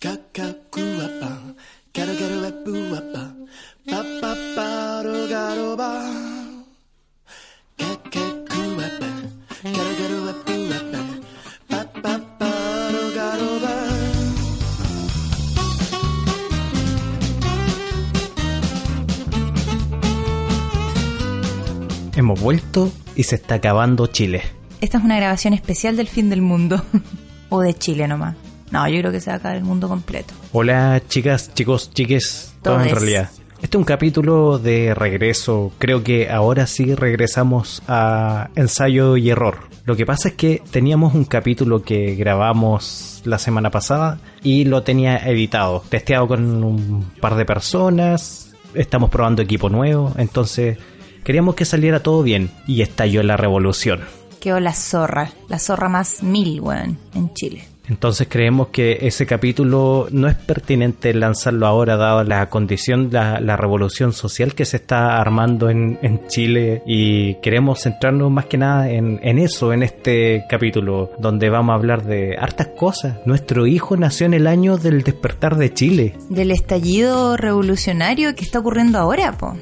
[0.00, 1.30] Kakakuapa,
[1.92, 3.34] garo garo epuapa,
[3.90, 5.90] pa pa pa ro garo ba.
[7.74, 9.10] Kakakuapa,
[9.74, 11.00] garo garo epuapa,
[11.66, 12.52] pa pa pa
[12.94, 13.74] ro garo ba.
[22.14, 24.42] Hemos vuelto y se está acabando Chile.
[24.80, 26.80] Esta es una grabación especial del fin del mundo.
[27.48, 28.47] o de Chile nomás.
[28.70, 30.34] No, yo creo que se va a el mundo completo.
[30.52, 33.30] Hola chicas, chicos, chiques, todo en realidad.
[33.60, 35.72] Este es un capítulo de regreso.
[35.78, 39.58] Creo que ahora sí regresamos a ensayo y error.
[39.84, 44.84] Lo que pasa es que teníamos un capítulo que grabamos la semana pasada y lo
[44.84, 48.54] tenía editado, testeado con un par de personas.
[48.74, 50.78] Estamos probando equipo nuevo, entonces
[51.24, 54.02] queríamos que saliera todo bien y estalló la revolución.
[54.40, 55.32] Quedó la zorra.
[55.48, 57.66] La zorra más mil, weón, en Chile.
[57.88, 63.56] Entonces creemos que ese capítulo no es pertinente lanzarlo ahora dado la condición, la, la
[63.56, 68.90] revolución social que se está armando en, en Chile y queremos centrarnos más que nada
[68.90, 73.16] en, en eso, en este capítulo donde vamos a hablar de hartas cosas.
[73.24, 76.14] Nuestro hijo nació en el año del despertar de Chile.
[76.28, 79.56] Del estallido revolucionario que está ocurriendo ahora, po.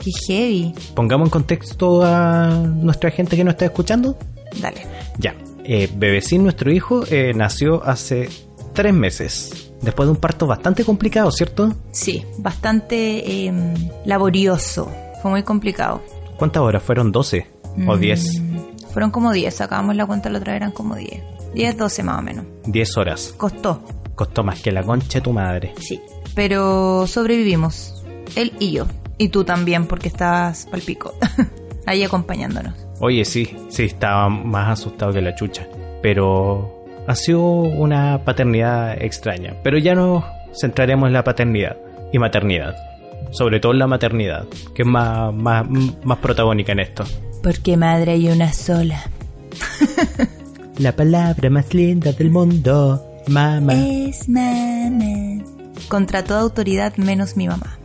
[0.00, 0.72] Qué heavy.
[0.94, 4.16] Pongamos en contexto a nuestra gente que nos está escuchando.
[4.60, 4.82] Dale.
[5.18, 5.34] Ya,
[5.68, 8.28] eh, Bebecín, nuestro hijo, eh, nació hace
[8.72, 9.72] tres meses.
[9.82, 11.74] Después de un parto bastante complicado, ¿cierto?
[11.92, 14.90] Sí, bastante em, laborioso.
[15.22, 16.02] Fue muy complicado.
[16.38, 16.82] ¿Cuántas horas?
[16.82, 17.46] ¿Fueron 12
[17.86, 18.42] o Mm, 10?
[18.92, 21.22] Fueron como 10, sacábamos la cuenta la otra vez, eran como 10.
[21.54, 22.44] 10, 12 más o menos.
[22.66, 23.34] 10 horas.
[23.36, 23.82] Costó,
[24.14, 25.74] Costó más que la concha de tu madre.
[25.78, 26.00] sí.
[26.34, 28.04] Pero sobrevivimos.
[28.34, 28.86] Él y yo.
[29.18, 31.14] Y tú también, porque estabas pal pico.
[31.86, 32.74] Ahí acompañándonos.
[33.00, 35.66] Oye, sí, sí, estaba más asustado que la chucha.
[36.02, 39.54] Pero ha sido una paternidad extraña.
[39.62, 40.24] Pero ya nos
[40.58, 41.76] centraremos en la paternidad
[42.12, 42.76] y maternidad.
[43.30, 47.04] Sobre todo en la maternidad, que es más, más, más protagónica en esto.
[47.42, 49.02] Porque madre hay una sola.
[50.78, 53.72] La palabra más linda del mundo, mamá.
[53.72, 55.42] Es mamá.
[55.88, 57.78] Contra toda autoridad menos mi mamá.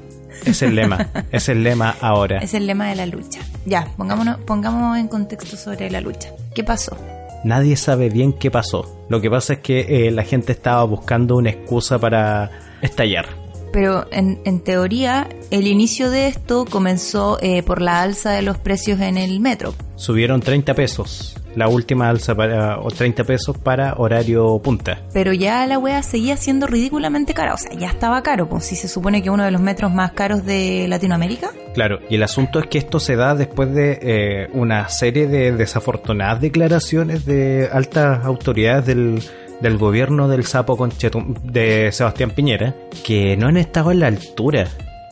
[0.45, 2.37] Es el lema, es el lema ahora.
[2.41, 3.39] Es el lema de la lucha.
[3.65, 6.29] Ya, pongámonos, pongámonos en contexto sobre la lucha.
[6.53, 6.97] ¿Qué pasó?
[7.43, 9.05] Nadie sabe bien qué pasó.
[9.09, 12.51] Lo que pasa es que eh, la gente estaba buscando una excusa para
[12.81, 13.25] estallar.
[13.71, 18.57] Pero en, en teoría, el inicio de esto comenzó eh, por la alza de los
[18.57, 19.73] precios en el metro.
[19.95, 21.37] Subieron 30 pesos.
[21.55, 25.01] La última alza para o 30 pesos para horario punta.
[25.13, 27.53] Pero ya la wea seguía siendo ridículamente cara.
[27.53, 30.11] O sea, ya estaba caro, pues si se supone que uno de los metros más
[30.13, 31.51] caros de Latinoamérica.
[31.73, 35.53] Claro, y el asunto es que esto se da después de eh, una serie de
[35.53, 43.47] desafortunadas declaraciones de altas autoridades del, gobierno del sapo Conchetum de Sebastián Piñera que no
[43.47, 44.67] han estado a la altura.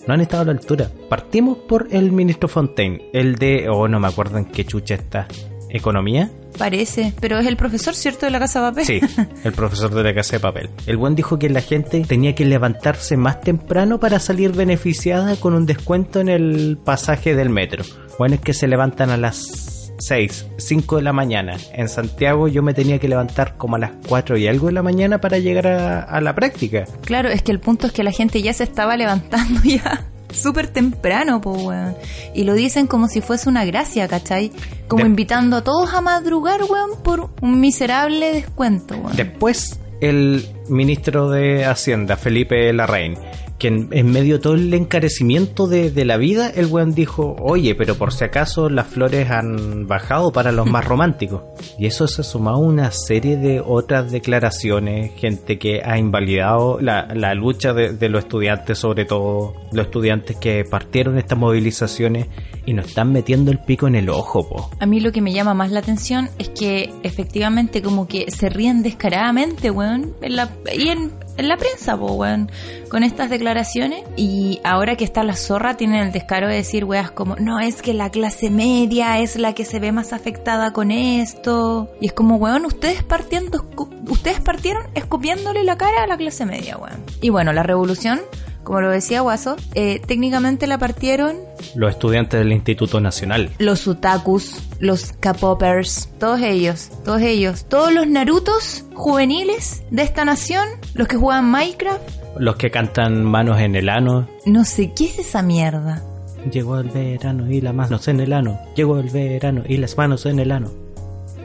[0.05, 0.89] No han estado a la altura.
[1.07, 5.27] Partimos por el ministro Fontaine, el de, oh, no me acuerdo en qué chucha está,
[5.69, 6.29] ¿economía?
[6.57, 8.25] Parece, pero es el profesor, ¿cierto?
[8.25, 8.85] De la Casa de Papel.
[8.85, 9.01] Sí,
[9.43, 10.69] el profesor de la casa de papel.
[10.87, 15.53] El buen dijo que la gente tenía que levantarse más temprano para salir beneficiada con
[15.53, 17.83] un descuento en el pasaje del metro.
[18.17, 21.57] Bueno, es que se levantan a las 6, 5 de la mañana.
[21.73, 24.83] En Santiago yo me tenía que levantar como a las 4 y algo de la
[24.83, 26.85] mañana para llegar a, a la práctica.
[27.05, 30.67] Claro, es que el punto es que la gente ya se estaba levantando ya súper
[30.67, 31.95] temprano, po, weón.
[32.33, 34.51] Y lo dicen como si fuese una gracia, ¿cachai?
[34.87, 39.15] Como De- invitando a todos a madrugar, weón, por un miserable descuento, weón.
[39.15, 43.17] Después, el ministro de Hacienda, Felipe Larraín,
[43.59, 47.35] que en, en medio de todo el encarecimiento de, de la vida, el weón dijo,
[47.39, 51.41] oye, pero por si acaso las flores han bajado para los más románticos.
[51.77, 56.79] Y eso se ha sumado a una serie de otras declaraciones, gente que ha invalidado
[56.81, 62.27] la, la lucha de, de los estudiantes, sobre todo los estudiantes que partieron estas movilizaciones
[62.65, 64.69] y nos están metiendo el pico en el ojo, po.
[64.79, 68.49] A mí lo que me llama más la atención es que efectivamente como que se
[68.49, 70.13] ríen descaradamente, weón.
[70.21, 72.51] En la- y en, en la prensa, po, weón,
[72.89, 74.03] con estas declaraciones.
[74.17, 77.81] Y ahora que está la zorra, tienen el descaro de decir, weas, como, no, es
[77.81, 81.89] que la clase media es la que se ve más afectada con esto.
[82.01, 83.65] Y es como, weón, ustedes partiendo,
[84.07, 87.03] ustedes partieron escupiéndole la cara a la clase media, weón.
[87.21, 88.19] Y bueno, la revolución
[88.63, 91.37] como lo decía Guaso, eh, técnicamente la partieron
[91.75, 98.07] los estudiantes del Instituto Nacional, los utakus, los K-popers, todos ellos, todos ellos, todos los
[98.07, 102.01] Narutos juveniles de esta nación, los que juegan Minecraft,
[102.37, 104.27] los que cantan manos en el ano.
[104.45, 106.03] No sé, ¿qué es esa mierda?
[106.51, 108.59] Llegó el verano y las manos en el ano.
[108.75, 110.71] Llegó el verano y las manos en el ano.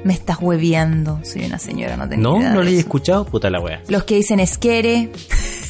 [0.05, 1.21] Me estás hueviando.
[1.25, 3.83] Soy una señora, no tengo No, no le he escuchado, puta la wea.
[3.89, 5.11] Los que dicen esquere.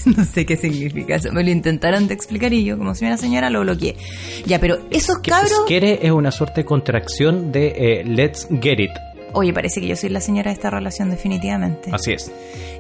[0.17, 1.33] no sé qué significa eso.
[1.33, 3.97] Me lo intentaron de explicar y yo, como soy una señora, lo bloqueé.
[4.47, 5.65] Ya, pero esos cabros.
[5.67, 8.91] Quiere es una suerte de contracción de eh, Let's Get It.
[9.33, 11.91] Oye, parece que yo soy la señora de esta relación, definitivamente.
[11.93, 12.31] Así es.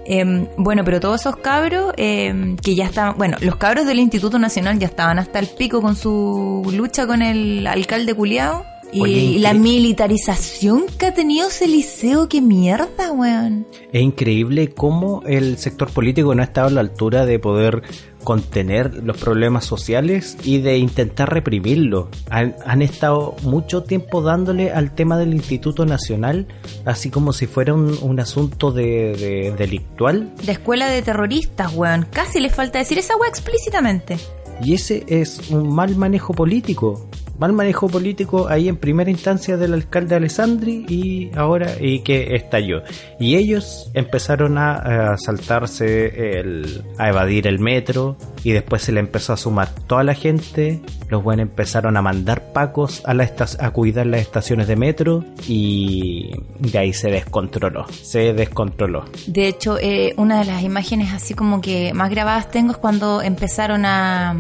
[0.07, 4.39] Eh, bueno, pero todos esos cabros eh, que ya estaban, bueno, los cabros del Instituto
[4.39, 8.65] Nacional ya estaban hasta el pico con su lucha con el alcalde culiao.
[8.95, 13.67] Y Oye, la militarización que ha tenido ese liceo, qué mierda, weón.
[13.93, 17.83] Es increíble cómo el sector político no ha estado a la altura de poder
[18.23, 22.07] contener los problemas sociales y de intentar reprimirlos.
[22.31, 26.47] Han, han estado mucho tiempo dándole al tema del Instituto Nacional,
[26.85, 30.33] así como si fuera un, un asunto de, de- delictual.
[30.45, 32.07] De escuela de terroristas, weón.
[32.11, 34.17] Casi les falta decir esa weá explícitamente.
[34.63, 37.09] Y ese es un mal manejo político.
[37.39, 42.83] Mal manejo político ahí en primera instancia del alcalde Alessandri y ahora y que estalló.
[43.19, 49.01] Y ellos empezaron a, a saltarse, el, a evadir el metro y después se le
[49.01, 50.81] empezó a sumar toda la gente.
[51.09, 56.31] Los buenos empezaron a mandar pacos a, la a cuidar las estaciones de metro y
[56.59, 57.87] de ahí se descontroló.
[57.89, 59.05] Se descontroló.
[59.27, 63.23] De hecho, eh, una de las imágenes así como que más grabadas tengo es cuando
[63.23, 64.35] empezaron a...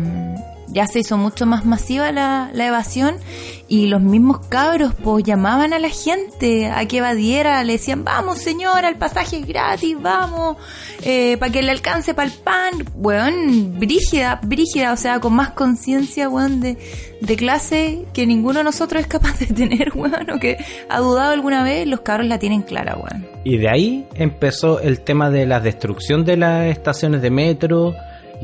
[0.69, 3.17] Ya se hizo mucho más masiva la, la evasión
[3.69, 8.39] y los mismos cabros pues llamaban a la gente a que evadiera, le decían, vamos
[8.39, 10.57] señora, el pasaje es gratis, vamos,
[11.39, 16.29] para que le alcance para el pan, weón, brígida, brígida, o sea, con más conciencia,
[16.29, 16.77] weón, de,
[17.21, 20.59] de clase que ninguno de nosotros es capaz de tener, weón, o que
[20.89, 23.27] ha dudado alguna vez, los cabros la tienen clara, weón.
[23.45, 27.95] Y de ahí empezó el tema de la destrucción de las estaciones de metro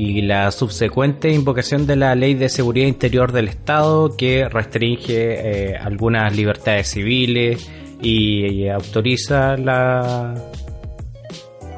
[0.00, 5.76] y la subsecuente invocación de la Ley de Seguridad Interior del Estado que restringe eh,
[5.76, 7.70] algunas libertades civiles
[8.00, 10.34] y, autoriza la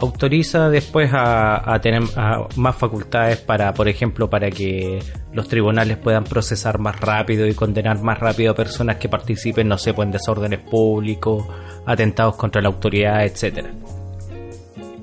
[0.00, 2.02] autoriza después a, tener
[2.56, 5.00] más facultades para, por ejemplo, para que
[5.32, 9.78] los tribunales puedan procesar más rápido y condenar más rápido a personas que participen, no
[9.78, 11.44] sé, pues, en desórdenes públicos,
[11.86, 13.72] atentados contra la autoridad, etcétera.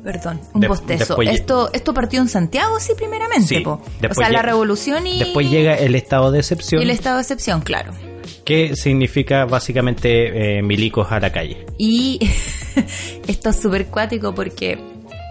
[0.03, 1.15] Perdón, un De- bostezo.
[1.15, 3.81] después- esto, esto partió en Santiago, sí, primeramente, Sí, po.
[4.09, 7.21] O sea, la revolución y, Después llega el estado de y excepción, el estado de
[7.23, 7.93] excepción, claro.
[8.45, 11.65] que significa básicamente eh, milicos a la calle.
[11.77, 12.19] Y
[13.27, 14.79] esto es súper cuático porque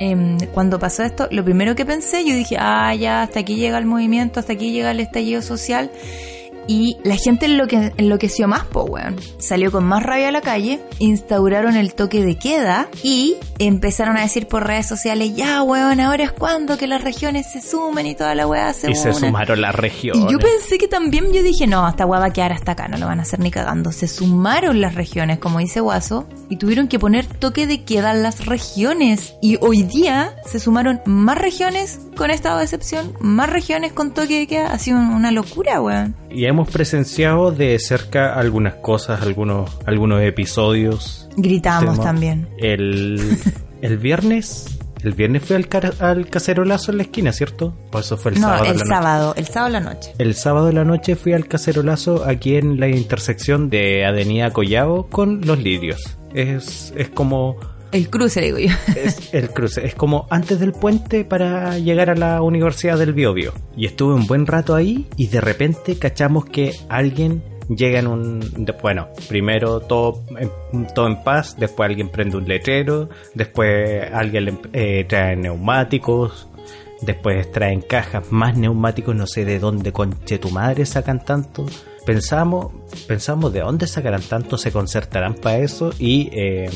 [0.00, 3.78] em, cuando pasó esto, lo primero que pensé, yo dije, ah, ya, hasta aquí llega
[3.78, 5.90] el movimiento, hasta aquí llega el estallido social.
[6.68, 9.16] Y la gente enloque- enloqueció más, po, weón.
[9.38, 14.20] Salió con más rabia a la calle, instauraron el toque de queda y empezaron a
[14.20, 18.14] decir por redes sociales, ya, weón, ahora es cuando que las regiones se sumen y
[18.14, 19.14] toda la weá se Y se unen".
[19.20, 20.24] sumaron las regiones.
[20.28, 22.86] Y yo pensé que también, yo dije, no, esta weá va a quedar hasta acá,
[22.86, 23.90] no lo van a hacer ni cagando.
[23.90, 28.22] Se sumaron las regiones, como dice Guaso, y tuvieron que poner toque de queda en
[28.22, 29.34] las regiones.
[29.40, 34.38] Y hoy día se sumaron más regiones con estado de excepción, más regiones con toque
[34.40, 34.72] de queda.
[34.72, 36.14] Ha sido una locura, weón.
[36.30, 41.28] Y hemos presenciado de cerca algunas cosas, algunos, algunos episodios.
[41.36, 42.48] Gritamos también.
[42.58, 43.38] El,
[43.80, 45.68] el viernes, el viernes fue al,
[46.00, 47.76] al cacerolazo en la esquina, ¿cierto?
[47.92, 48.64] O eso fue el no, sábado.
[48.64, 48.88] de el la noche.
[48.88, 50.12] sábado, el sábado a la noche.
[50.18, 55.06] El sábado de la noche fui al cacerolazo aquí en la intersección de Avenida Collado
[55.06, 56.18] con Los Lirios.
[56.34, 57.56] Es, es como
[57.92, 58.68] El cruce, digo yo.
[58.96, 63.52] es el cruce, es como antes del puente para llegar a la Universidad del Biobío.
[63.76, 68.66] Y estuve un buen rato ahí y de repente cachamos que alguien llega en un...
[68.82, 70.24] bueno, primero todo
[70.94, 76.48] todo en paz, después alguien prende un letrero, después alguien eh, trae neumáticos,
[77.02, 81.66] después traen cajas más neumáticos, no sé de dónde conche tu madre sacan tanto.
[82.06, 82.72] Pensamos,
[83.06, 86.30] pensamos de dónde sacarán tanto, se concertarán para eso y...
[86.32, 86.70] eh,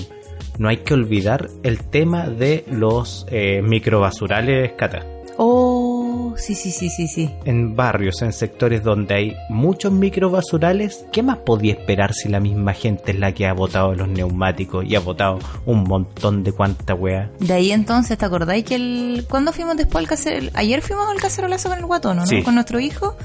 [0.59, 5.06] no hay que olvidar el tema de los eh, microbasurales cata.
[5.38, 7.30] Oh, Oh, sí, sí, sí, sí, sí.
[7.44, 12.72] En barrios, en sectores donde hay muchos microbasurales, ¿qué más podía esperar si la misma
[12.72, 16.94] gente es la que ha botado los neumáticos y ha botado un montón de cuanta
[16.94, 17.30] wea?
[17.38, 19.26] De ahí entonces, ¿te acordáis que el...
[19.28, 20.56] ¿Cuándo fuimos después al cacerolazo?
[20.56, 22.26] Ayer fuimos al cacerolazo con el guatón, ¿no?
[22.26, 22.42] Sí.
[22.42, 23.16] Con nuestro hijo.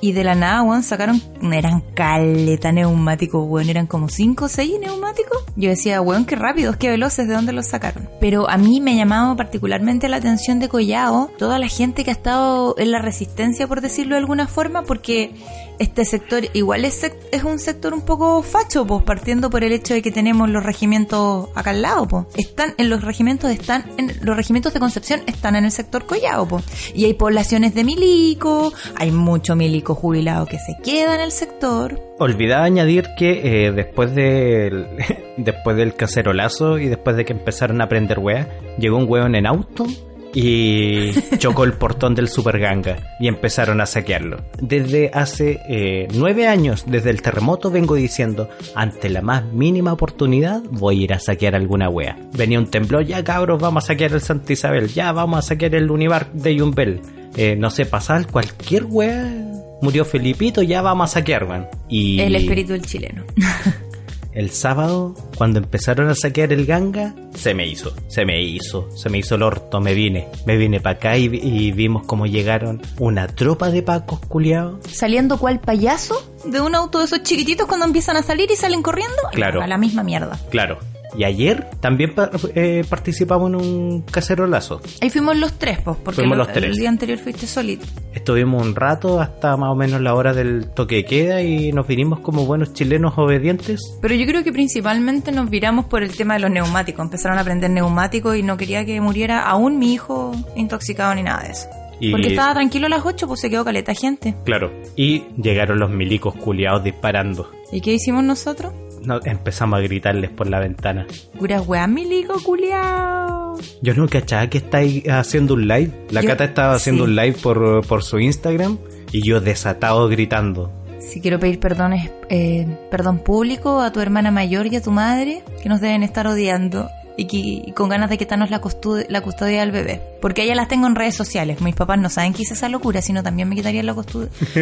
[0.00, 1.22] Y de la nada, weón, sacaron...
[1.52, 3.68] Eran caleta neumáticos, weón.
[3.68, 5.44] Eran como 5 o 6 neumáticos.
[5.56, 8.08] Yo decía, weón, qué rápidos, qué veloces, ¿de dónde los sacaron?
[8.20, 12.10] Pero a mí me ha llamado particularmente la atención de Collao toda la gente que
[12.10, 12.39] ha estado
[12.76, 15.32] en la resistencia, por decirlo de alguna forma, porque
[15.78, 19.94] este sector igual es, es un sector un poco facho, pues partiendo por el hecho
[19.94, 22.26] de que tenemos los regimientos acá al lado, pues.
[22.36, 26.46] Están en los regimientos, están en los regimientos de Concepción están en el sector Collao,
[26.46, 26.64] pues.
[26.94, 32.00] Y hay poblaciones de milico, hay mucho milico jubilado que se queda en el sector.
[32.18, 34.86] Olvidaba añadir que eh, después del
[35.38, 38.46] después del cacerolazo y después de que empezaron a prender weas,
[38.78, 39.86] llegó un weón en auto
[40.34, 44.44] y chocó el portón del super ganga y empezaron a saquearlo.
[44.60, 50.62] Desde hace eh, nueve años, desde el terremoto, vengo diciendo, ante la más mínima oportunidad
[50.70, 52.18] voy a ir a saquear alguna wea.
[52.32, 55.74] Venía un temblor, ya cabros, vamos a saquear el Santa Isabel, ya vamos a saquear
[55.74, 57.00] el Univar de Yumbel.
[57.36, 59.46] Eh, no sé, pasar cualquier wea.
[59.82, 61.66] Murió Felipito, ya vamos a saquear, man.
[61.88, 63.24] Y El espíritu del chileno.
[64.32, 69.08] el sábado, cuando empezaron a saquear el ganga, se me hizo, se me hizo, se
[69.08, 72.80] me hizo el orto, me vine, me vine para acá y, y vimos cómo llegaron
[72.98, 74.80] una tropa de pacos culiados.
[74.90, 78.82] Saliendo cual payaso de un auto de esos chiquititos cuando empiezan a salir y salen
[78.82, 79.16] corriendo.
[79.32, 79.62] Claro.
[79.62, 80.38] A la misma mierda.
[80.50, 80.78] Claro.
[81.16, 82.12] Y ayer también
[82.54, 84.80] eh, participamos en un cacerolazo.
[85.00, 86.64] Ahí fuimos los tres, pues, porque lo- los tres.
[86.70, 87.86] el día anterior fuiste solito.
[88.14, 91.86] Estuvimos un rato hasta más o menos la hora del toque de queda y nos
[91.86, 93.80] vinimos como buenos chilenos obedientes.
[94.00, 97.04] Pero yo creo que principalmente nos viramos por el tema de los neumáticos.
[97.04, 101.42] Empezaron a aprender neumáticos y no quería que muriera aún mi hijo intoxicado ni nada
[101.44, 101.68] de eso.
[102.00, 104.34] Y- Porque estaba tranquilo a las 8, pues se quedó caleta gente.
[104.44, 104.72] Claro.
[104.96, 107.50] Y llegaron los milicos culiados disparando.
[107.72, 108.72] ¿Y qué hicimos nosotros?
[109.04, 111.06] No, empezamos a gritarles por la ventana.
[111.38, 113.58] Puras weas, milico culiao.
[113.82, 115.90] Yo no cachaba que estáis haciendo un live.
[116.10, 117.10] La Yo- Cata estaba haciendo sí.
[117.10, 118.78] un live por, por su Instagram
[119.12, 120.70] y yo desatado gritando.
[121.00, 125.42] Si quiero pedir perdones, eh, perdón público a tu hermana mayor y a tu madre,
[125.62, 129.72] que nos deben estar odiando y, que, y con ganas de quitarnos la, custodia del
[129.72, 130.00] bebé.
[130.20, 131.60] Porque ellas las tengo en redes sociales.
[131.62, 133.96] Mis papás no saben que hice esa locura, sino también me quitarían la,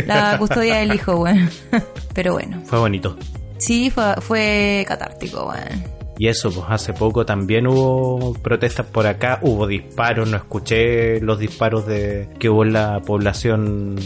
[0.06, 1.48] la custodia del hijo, bueno.
[2.14, 3.16] Pero bueno, Fue bonito.
[3.58, 5.82] Sí, fue, fue catártico, bueno.
[6.20, 11.38] Y eso, pues hace poco también hubo protestas por acá, hubo disparos, no escuché los
[11.38, 13.96] disparos de que hubo en la población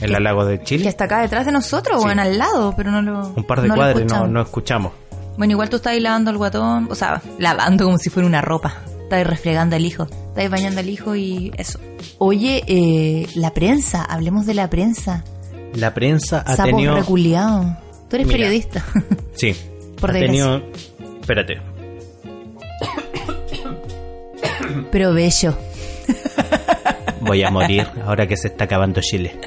[0.00, 0.88] en la lago de Que Chile.
[0.88, 2.04] está acá detrás de nosotros, Sí.
[2.06, 3.28] bueno, al lado, pero no lo.
[3.36, 4.30] Un par de no cuadros no, escuchamos.
[4.30, 4.92] no escuchamos.
[5.38, 8.40] Bueno, igual tú estás ahí lavando al guatón, o sea, lavando como si fuera una
[8.42, 8.74] ropa.
[9.04, 11.78] Estás refregando al hijo, estás bañando al hijo y eso.
[12.18, 15.22] Oye, eh, la prensa, hablemos de la prensa.
[15.74, 16.96] La prensa ha Sapos tenido...
[16.96, 17.66] reculeados.
[18.10, 18.38] Tú eres Mira.
[18.38, 18.84] periodista.
[19.34, 19.56] Sí.
[19.98, 20.62] Por ha tenido...
[21.20, 21.60] Espérate.
[24.90, 25.56] Pero bello.
[27.20, 29.38] Voy a morir ahora que se está acabando Chile.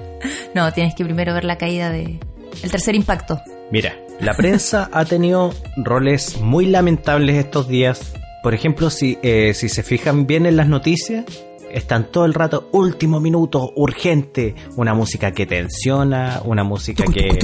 [0.56, 2.20] No, tienes que primero ver la caída de...
[2.64, 3.42] El tercer impacto.
[3.72, 8.14] Mira, la prensa ha tenido roles muy lamentables estos días.
[8.42, 11.26] Por ejemplo, si, eh, si se fijan bien en las noticias,
[11.74, 17.40] están todo el rato último minuto, urgente, una música que tensiona, una música que...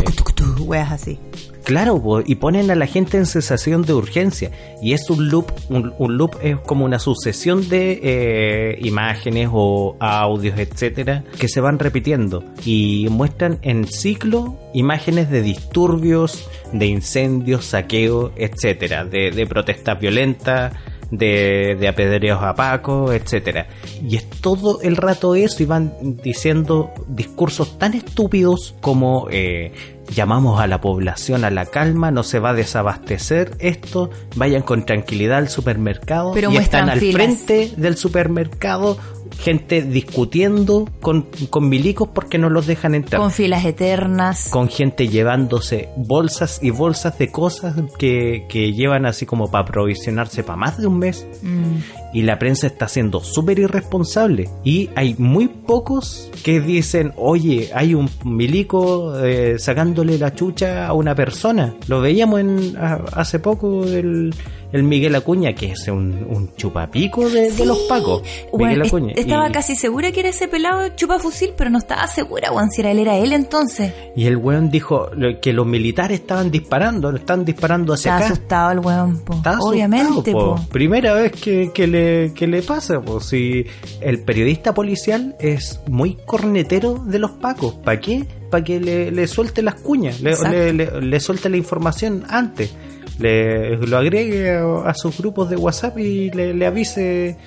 [0.59, 1.19] Weas así.
[1.63, 4.51] Claro, y ponen a la gente en sensación de urgencia.
[4.81, 9.95] Y es un loop, un, un loop es como una sucesión de eh, imágenes o
[10.00, 17.65] audios, etcétera, que se van repitiendo y muestran en ciclo imágenes de disturbios, de incendios,
[17.65, 20.74] saqueos, etcétera, de, de protestas violentas,
[21.11, 23.67] de, de apedreos a Paco, etcétera.
[24.01, 29.71] Y es todo el rato eso y van diciendo discursos tan estúpidos como eh,
[30.13, 34.85] llamamos a la población a la calma, no se va a desabastecer esto, vayan con
[34.85, 37.15] tranquilidad al supermercado Pero y están al filas.
[37.15, 38.97] frente del supermercado
[39.39, 44.50] gente discutiendo con, con milicos porque no los dejan entrar Con filas eternas.
[44.50, 50.43] con gente llevándose bolsas y bolsas de cosas que, que llevan así como para aprovisionarse
[50.43, 51.25] para más de un mes.
[51.41, 51.75] Mm.
[52.13, 54.50] Y la prensa está siendo súper irresponsable.
[54.63, 60.93] Y hay muy pocos que dicen, oye, hay un milico eh, sacándole la chucha a
[60.93, 61.75] una persona.
[61.88, 64.33] Lo veíamos en, a- hace poco el,
[64.71, 68.21] el Miguel Acuña, que es un, un chupapico de, de los pacos.
[68.51, 69.13] Bueno, Miguel es- Acuña.
[69.15, 72.69] estaba Y- casi segura que era ese pelado chupa fusil, pero no estaba segura, weón,
[72.71, 73.91] si era él, era él entonces.
[74.15, 78.25] Y el weón dijo lo- que los militares estaban disparando, estaban disparando hacia acá.
[78.27, 79.33] asustado el weón, po.
[79.33, 80.55] Está Obviamente, po.
[80.55, 80.67] po.
[80.71, 83.65] Primera vez que, que le, que le pasa, pues si
[84.01, 88.25] el periodista policial es muy cornetero de los pacos, ¿para qué?
[88.51, 92.73] Para que le, le suelte las cuñas, le, le- le suelte la información antes,
[93.19, 97.38] le, lo agregue a, a sus grupos de WhatsApp y le, le avise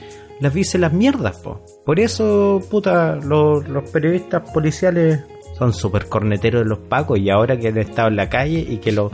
[0.40, 1.60] le avise las mierdas, po.
[1.86, 5.20] Por eso, puta, los, los periodistas policiales
[5.56, 8.78] son súper corneteros de los pacos y ahora que han estado en la calle y
[8.78, 9.12] que los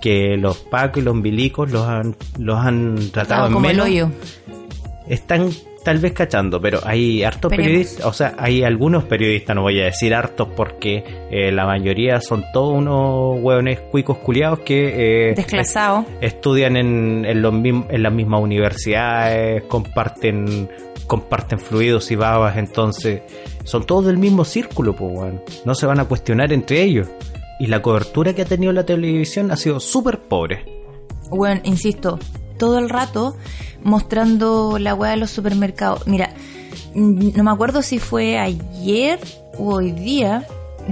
[0.00, 3.80] que los pacos y los milicos los han los han tratado Estaba en como el
[3.80, 4.10] hoyo.
[5.08, 5.50] están
[5.88, 7.66] tal vez cachando, pero hay hartos Esperemos.
[7.66, 12.20] periodistas, o sea, hay algunos periodistas, no voy a decir hartos porque eh, la mayoría
[12.20, 16.04] son todos unos hueones cuicos culiados que eh, Desclasado.
[16.20, 20.68] estudian en, en, los en las mismas universidades, comparten
[21.06, 23.22] comparten fluidos y babas, entonces
[23.64, 25.40] son todos del mismo círculo, pues, weón.
[25.64, 27.08] no se van a cuestionar entre ellos.
[27.58, 30.66] Y la cobertura que ha tenido la televisión ha sido súper pobre.
[31.30, 32.18] Bueno, insisto,
[32.58, 33.36] todo el rato
[33.82, 36.06] mostrando la weá de los supermercados.
[36.06, 36.30] Mira,
[36.94, 39.18] no me acuerdo si fue ayer
[39.58, 40.46] o hoy día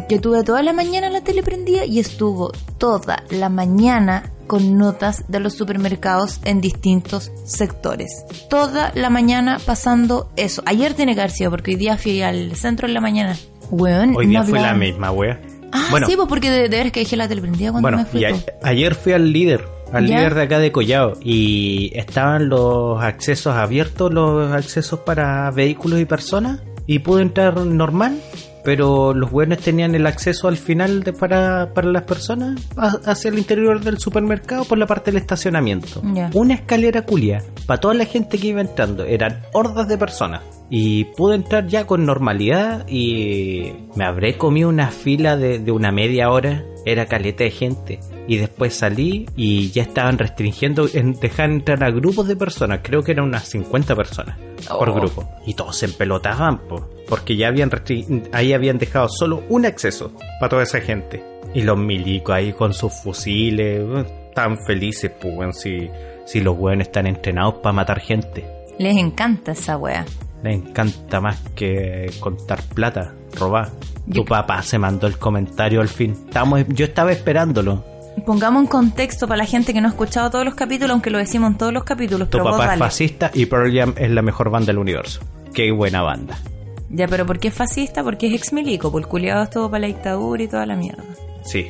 [0.09, 5.25] que tuve toda la mañana la tele prendida y estuvo toda la mañana con notas
[5.29, 8.25] de los supermercados en distintos sectores.
[8.49, 10.63] Toda la mañana pasando eso.
[10.67, 13.37] Ayer tiene que haber sido porque hoy día fui al centro en la mañana.
[13.71, 15.41] Weón, Hoy no día fue la misma, wea.
[15.73, 17.99] Ah, bueno, sí, pues porque de, de veras que dejé la tele prendida cuando Bueno,
[17.99, 18.21] me fui.
[18.21, 18.41] y a- po.
[18.63, 20.19] ayer fui al líder, al ¿Ya?
[20.19, 26.05] líder de acá de Collao, y estaban los accesos abiertos, los accesos para vehículos y
[26.05, 28.21] personas, y pude entrar normal,
[28.65, 33.39] pero los buenos tenían el acceso al final de, para, para las personas hacia el
[33.39, 36.03] interior del supermercado por la parte del estacionamiento.
[36.15, 36.31] Ya.
[36.35, 40.43] Una escalera culia, para toda la gente que iba entrando, eran hordas de personas.
[40.69, 45.93] Y pude entrar ya con normalidad y me habré comido una fila de, de una
[45.93, 46.65] media hora.
[46.85, 48.01] Era caleta de gente.
[48.29, 52.81] Y después salí y ya estaban restringiendo, en dejar entrar a grupos de personas.
[52.83, 54.37] Creo que eran unas 50 personas
[54.69, 54.95] por Oh.
[54.95, 55.29] grupo.
[55.47, 57.71] Y todos se empelotaban, po, porque ya habían
[58.33, 61.23] ahí habían dejado solo un acceso para toda esa gente.
[61.55, 64.05] Y los milicos ahí con sus fusiles, eh,
[64.35, 65.89] tan felices, pues, si,
[66.25, 68.45] si los weones están entrenados para matar gente.
[68.79, 70.05] Les encanta esa wea.
[70.47, 73.71] Le encanta más que contar plata, robar.
[74.07, 76.13] Yo- Tu papá se mandó el comentario al fin.
[76.13, 77.85] Estamos, yo estaba esperándolo.
[78.25, 81.19] Pongamos en contexto para la gente que no ha escuchado todos los capítulos, aunque lo
[81.19, 82.29] decimos en todos los capítulos.
[82.31, 85.21] Tu pero vos papá es fascista y Pearl Jam es la mejor banda del universo.
[85.53, 86.39] Qué buena banda.
[86.89, 88.05] Ya, pero ¿por qué es fascista?
[88.05, 91.03] Porque es ex milico, por el culiado estuvo para la dictadura y toda la mierda.
[91.45, 91.67] Sí.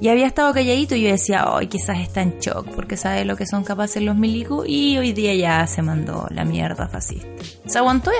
[0.00, 3.36] Y había estado calladito y yo decía, ay, quizás está en shock porque sabe lo
[3.36, 7.28] que son capaces los milicos y hoy día ya se mandó la mierda fascista.
[7.66, 8.12] Se aguantó,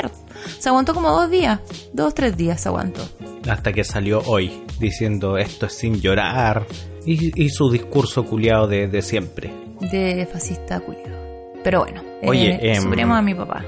[0.58, 1.60] se aguantó como dos días,
[1.92, 3.08] dos, tres días se aguantó.
[3.48, 6.66] Hasta que salió hoy diciendo esto es sin llorar.
[7.06, 9.50] Y, y su discurso culiado de, de siempre.
[9.80, 11.16] De fascista culiado.
[11.64, 13.64] Pero bueno, Oye, eh, em, a mi papá.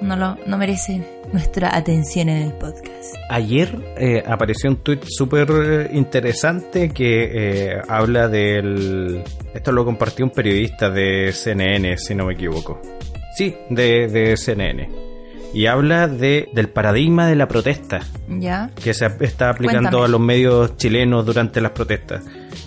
[0.00, 3.14] No, lo, no merece nuestra atención en el podcast.
[3.28, 7.30] Ayer eh, apareció un tweet súper eh, interesante que
[7.70, 9.22] eh, habla del...
[9.54, 12.80] Esto lo compartió un periodista de CNN, si no me equivoco.
[13.36, 14.88] Sí, de, de CNN.
[15.52, 18.70] Y habla de, del paradigma de la protesta ¿Ya?
[18.82, 20.04] que se está aplicando Cuéntame.
[20.04, 22.24] a los medios chilenos durante las protestas.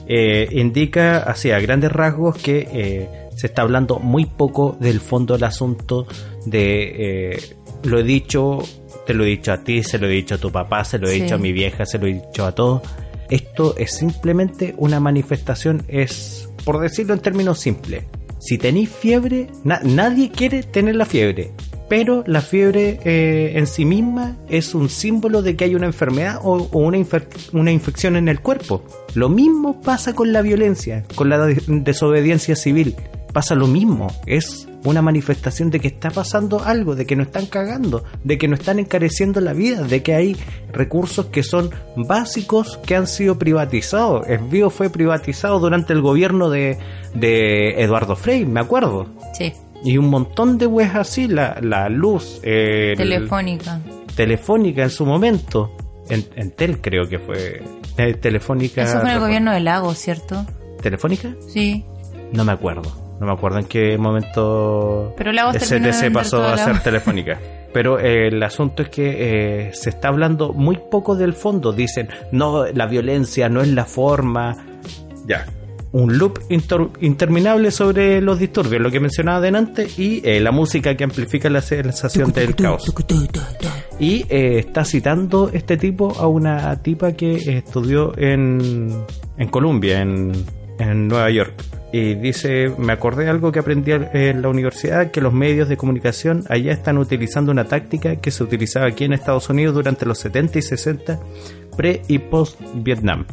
[0.08, 5.46] Eh, indica, así a grandes rasgos, que se está hablando muy poco del fondo del
[5.46, 6.08] asunto,
[6.46, 8.60] de, lo he dicho,
[9.06, 11.08] te lo he dicho a ti, se lo he dicho a tu papá, se lo
[11.08, 11.22] he Sí.
[11.22, 12.82] dicho a mi vieja, se lo he dicho a todos.
[13.30, 18.04] Esto es simplemente una manifestación, es, por decirlo en términos simples,
[18.40, 21.52] si tenéis fiebre, na- nadie quiere tener la fiebre,
[21.90, 26.40] pero la fiebre eh, en sí misma es un símbolo de que hay una enfermedad
[26.44, 26.98] o, o una,
[27.54, 28.84] una infección en el cuerpo.
[29.16, 32.96] Lo mismo pasa con la violencia, con la de- desobediencia civil.
[33.32, 37.46] Pasa lo mismo, es una manifestación de que está pasando algo, de que nos están
[37.46, 40.36] cagando, de que nos están encareciendo la vida, de que hay
[40.74, 44.28] recursos que son básicos que han sido privatizados.
[44.28, 46.78] El bio fue privatizado durante el gobierno de,
[47.14, 49.08] de Eduardo Frei, me acuerdo.
[49.38, 49.54] Sí.
[49.86, 53.80] Y un montón de weas así, la, la luz, el- Telefónica.
[54.16, 55.76] telefónica en su momento,
[56.10, 57.64] en, en Tel creo que fue,
[57.98, 58.84] eh, telefónica.
[58.84, 60.46] Eso fue en el gobierno de Lago, ¿cierto?
[60.82, 61.36] ¿Telefónica?
[61.48, 61.86] Sí.
[62.32, 62.92] No me acuerdo,
[63.24, 65.32] no me acuerdo en qué momento Pero
[65.66, 67.40] STC vender pasó a la- ser telefónica.
[67.74, 71.74] Pero eh, el asunto es que eh, se está hablando muy poco del fondo.
[71.74, 74.56] Dicen, no, la violencia no es la forma.
[75.26, 75.46] Ya.
[75.94, 80.96] un loop inter- interminable sobre los disturbios, lo que mencionaba delante, y eh, la música
[80.96, 82.92] que amplifica la sensación del caos.
[84.00, 89.04] Y eh, está citando este tipo a una tipa que estudió en,
[89.38, 90.32] en Columbia, en,
[90.80, 91.54] en Nueva York.
[91.94, 95.78] Y dice, me acordé de algo que aprendí en la universidad, que los medios de
[95.78, 100.18] comunicación allá están utilizando una táctica que se utilizaba aquí en Estados Unidos durante los
[100.18, 101.20] 70 y 60,
[101.78, 103.28] pre y post Vietnam.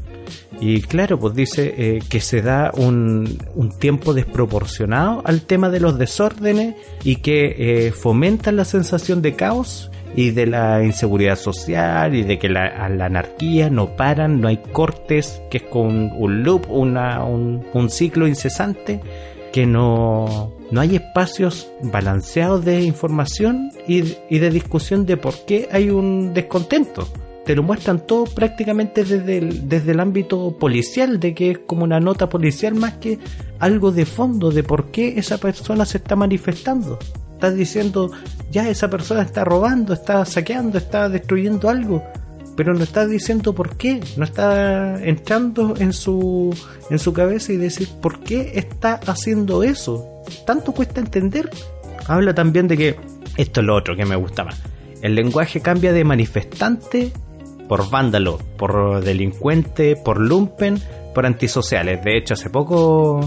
[0.61, 5.81] Y claro, pues dice eh, que se da un, un tiempo desproporcionado al tema de
[5.81, 12.15] los desórdenes y que eh, fomentan la sensación de caos y de la inseguridad social
[12.15, 16.43] y de que la, la anarquía no paran, no hay cortes, que es con un
[16.43, 19.01] loop, una, un, un ciclo incesante,
[19.53, 25.69] que no, no hay espacios balanceados de información y, y de discusión de por qué
[25.73, 27.07] hay un descontento
[27.45, 31.99] te lo muestran todo prácticamente desde desde el ámbito policial, de que es como una
[31.99, 33.19] nota policial más que
[33.59, 36.99] algo de fondo de por qué esa persona se está manifestando.
[37.41, 38.11] Estás diciendo,
[38.51, 42.05] ya esa persona está robando, está saqueando, está destruyendo algo,
[42.55, 46.55] pero no estás diciendo por qué, no está entrando en su,
[46.91, 50.23] en su cabeza y decir por qué está haciendo eso.
[50.45, 51.49] Tanto cuesta entender.
[52.07, 52.97] Habla también de que
[53.39, 54.61] esto es lo otro que me gusta más.
[55.01, 57.11] El lenguaje cambia de manifestante
[57.71, 60.79] por vándalo, por delincuente, por lumpen,
[61.15, 62.05] por antisociales.
[62.05, 63.21] De hecho, hace poco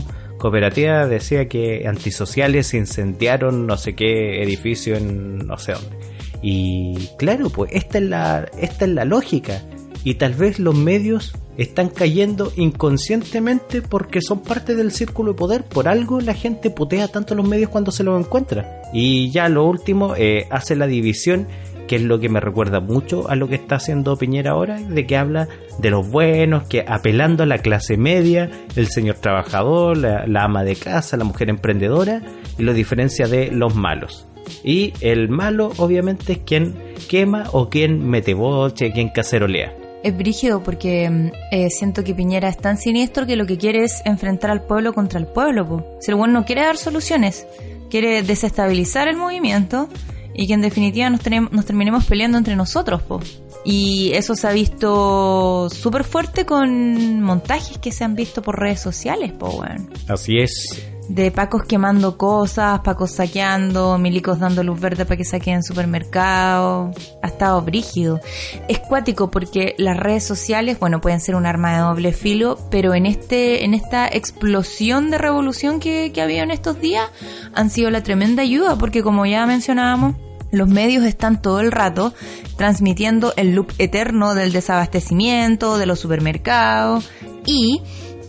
[0.44, 5.96] Cooperativa decía que antisociales incendiaron no sé qué edificio en no sé dónde.
[6.42, 9.62] Y claro, pues esta es la, esta es la lógica.
[10.04, 15.64] Y tal vez los medios están cayendo inconscientemente porque son parte del círculo de poder.
[15.64, 18.82] Por algo la gente putea tanto los medios cuando se los encuentra.
[18.92, 21.48] Y ya lo último, eh, hace la división
[21.94, 25.06] que es lo que me recuerda mucho a lo que está haciendo Piñera ahora, de
[25.06, 30.44] que habla de los buenos, que apelando a la clase media, el señor trabajador, la,
[30.44, 32.24] ama de casa, la mujer emprendedora,
[32.58, 34.26] y lo diferencia de los malos.
[34.64, 36.74] Y el malo, obviamente, es quien
[37.08, 39.72] quema o quien mete boche, quien cacerolea.
[40.04, 43.84] Es brígido porque mm, eh, siento que Piñera es tan siniestro que lo que quiere
[43.84, 45.86] es enfrentar al pueblo contra el pueblo.
[46.00, 47.46] Si el bueno no quiere dar soluciones,
[47.92, 49.90] quiere desestabilizar el movimiento
[50.36, 53.20] y que en definitiva nos, tenem- nos terminemos peleando entre nosotros, po.
[53.66, 58.80] Y eso se ha visto súper fuerte con montajes que se han visto por redes
[58.82, 59.90] sociales, po, weón.
[60.08, 60.86] Así es.
[61.14, 66.90] De pacos quemando cosas, pacos saqueando, milicos dando luz verde para que saquen supermercado.
[67.22, 68.20] Ha estado brígido.
[68.68, 72.96] Es cuático porque las redes sociales, bueno, pueden ser un arma de doble filo, pero
[72.96, 77.08] en este, en esta explosión de revolución que, que ha habido en estos días,
[77.54, 80.16] han sido la tremenda ayuda, porque como ya mencionábamos,
[80.50, 82.12] los medios están todo el rato
[82.58, 87.08] transmitiendo el loop eterno del desabastecimiento, de los supermercados
[87.46, 87.84] y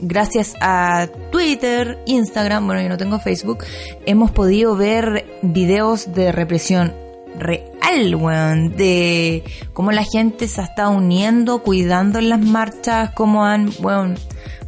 [0.06, 3.64] gracias a Twitter, Instagram, bueno, yo no tengo Facebook,
[4.06, 6.94] hemos podido ver videos de represión
[7.38, 13.44] real, weón, de cómo la gente se ha estado uniendo, cuidando en las marchas, cómo
[13.44, 14.16] han, weón,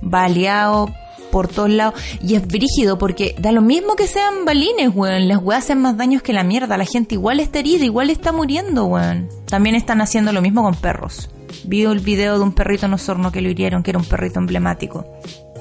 [0.00, 0.92] baleado
[1.30, 2.00] por todos lados.
[2.22, 5.28] Y es brígido porque da lo mismo que sean balines, weón.
[5.28, 6.76] Las weas hacen más daños que la mierda.
[6.76, 9.28] La gente igual está herida, igual está muriendo, weón.
[9.46, 11.28] También están haciendo lo mismo con perros.
[11.66, 14.38] Vi el video de un perrito en Osorno que lo hirieron, que era un perrito
[14.38, 15.04] emblemático.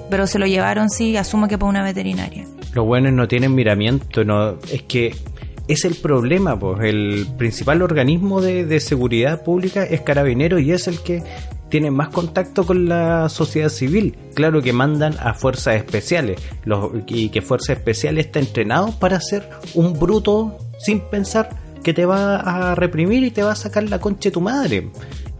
[0.09, 2.45] Pero se lo llevaron, sí, asumo que para una veterinaria.
[2.73, 5.15] Los buenos no tienen miramiento, no, es que
[5.67, 10.87] es el problema, pues el principal organismo de, de seguridad pública es Carabinero y es
[10.87, 11.23] el que
[11.69, 14.15] tiene más contacto con la sociedad civil.
[14.33, 19.49] Claro que mandan a fuerzas especiales los, y que fuerzas especiales está entrenado para ser
[19.73, 21.49] un bruto sin pensar
[21.83, 24.89] que te va a reprimir y te va a sacar la concha de tu madre.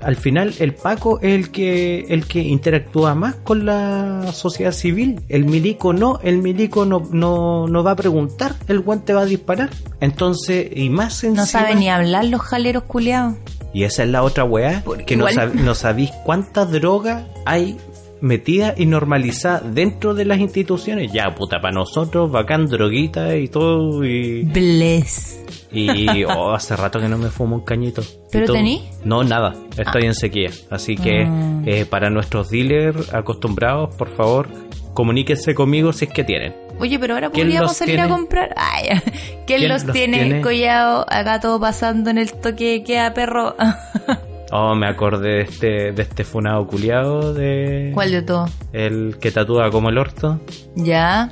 [0.06, 5.20] Al final el Paco es el que el que interactúa más con la sociedad civil.
[5.30, 9.26] El milico no, el milico no, no, no va a preguntar, el guante va a
[9.26, 9.72] disparar.
[10.00, 13.34] Entonces, y más No encima- saben ni hablar los jaleros culiados.
[13.74, 17.76] y esa es la otra weá, Porque que no, sab- no sabéis cuánta droga hay
[18.22, 21.12] metida y normalizada dentro de las instituciones.
[21.12, 24.06] Ya, puta, para nosotros, bacán, droguita y todo.
[24.06, 25.40] Y, Bless.
[25.76, 28.02] Y oh, hace rato que no me fumo un cañito.
[28.32, 28.88] ¿Pero tení?
[29.04, 30.50] No, nada, estoy en sequía.
[30.70, 31.62] Así que Ah.
[31.66, 34.48] eh, para nuestros dealers acostumbrados, por favor,
[34.94, 36.56] comuníquense conmigo si es que tienen.
[36.80, 38.54] Oye, pero ahora ¿Quién podríamos salir a comprar.
[38.58, 38.90] Ay,
[39.46, 40.42] ¿Quién, ¿Quién los, los tiene, tiene?
[40.42, 41.06] collado?
[41.10, 43.56] Acá todo pasando en el toque de queda, perro.
[44.52, 47.90] Oh, me acordé de este, de este funado culiado de...
[47.96, 48.48] ¿Cuál de todo?
[48.72, 50.40] El que tatúa como el orto.
[50.76, 51.32] Ya.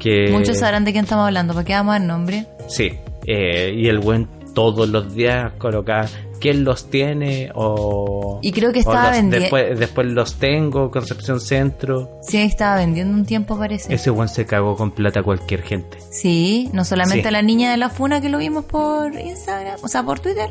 [0.00, 0.28] Que...
[0.32, 1.54] Muchos sabrán de quién estamos hablando.
[1.54, 2.46] ¿Para qué vamos a dar nombre?
[2.68, 2.90] Sí,
[3.26, 6.06] eh, y el buen todos los días coloca
[6.40, 8.40] quién los tiene o...
[8.42, 12.18] Y creo que estaba los- vendi- después, después los tengo, Concepción Centro.
[12.22, 13.94] Sí, estaba vendiendo un tiempo, parece.
[13.94, 15.98] Ese weón se cagó con plata a cualquier gente.
[16.10, 17.28] Sí, no solamente Sí.
[17.28, 20.50] a la niña de la funa que lo vimos por Instagram, o sea, por Twitter.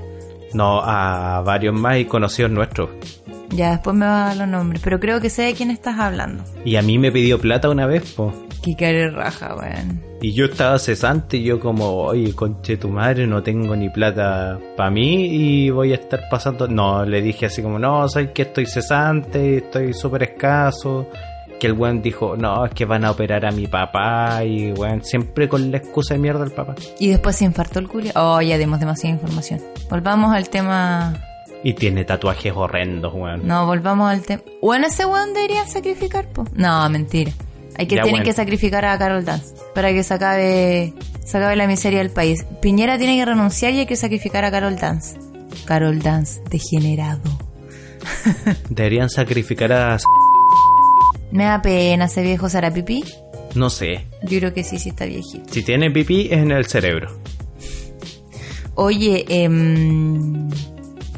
[0.54, 2.90] No, a varios más y conocidos nuestros.
[3.52, 6.00] Ya después me va a dar los nombres, pero creo que sé de quién estás
[6.00, 6.44] hablando.
[6.64, 8.34] Y a mí me pidió plata una vez, po.
[8.64, 10.02] Qué cara raja, weón.
[10.22, 14.60] Y yo estaba cesante y yo como, oye, conche tu madre, no tengo ni plata
[14.76, 16.68] para mí y voy a estar pasando...
[16.68, 21.08] No, le dije así como, no, sabes que estoy cesante, estoy súper escaso.
[21.58, 25.04] Que el weón dijo, no, es que van a operar a mi papá y weón,
[25.04, 26.76] siempre con la excusa de mierda del papá.
[27.00, 28.10] Y después se infartó el culo.
[28.16, 29.62] Oh, ya dimos demasiada información.
[29.90, 31.14] Volvamos al tema.
[31.64, 33.46] Y tiene tatuajes horrendos, weón.
[33.46, 34.42] No, volvamos al tema.
[34.62, 36.46] Bueno, ese weón debería sacrificar, po.
[36.54, 37.32] No, mentira.
[37.78, 38.26] Hay que Ya, tienen bueno.
[38.26, 40.94] que sacrificar a Carol Dance para que se acabe,
[41.24, 42.46] se acabe la miseria del país.
[42.62, 45.18] Piñera tiene que renunciar y hay que sacrificar a Carol Dance.
[45.66, 47.22] Carol Dance, degenerado.
[48.70, 49.98] Deberían sacrificar a...
[51.32, 53.04] Me da pena ese viejo Sarapipí.
[53.56, 54.06] No sé.
[54.24, 55.52] Yo creo que sí, sí está viejito.
[55.54, 57.20] Si tiene pipí es en el cerebro.
[58.76, 59.50] Oye, eh,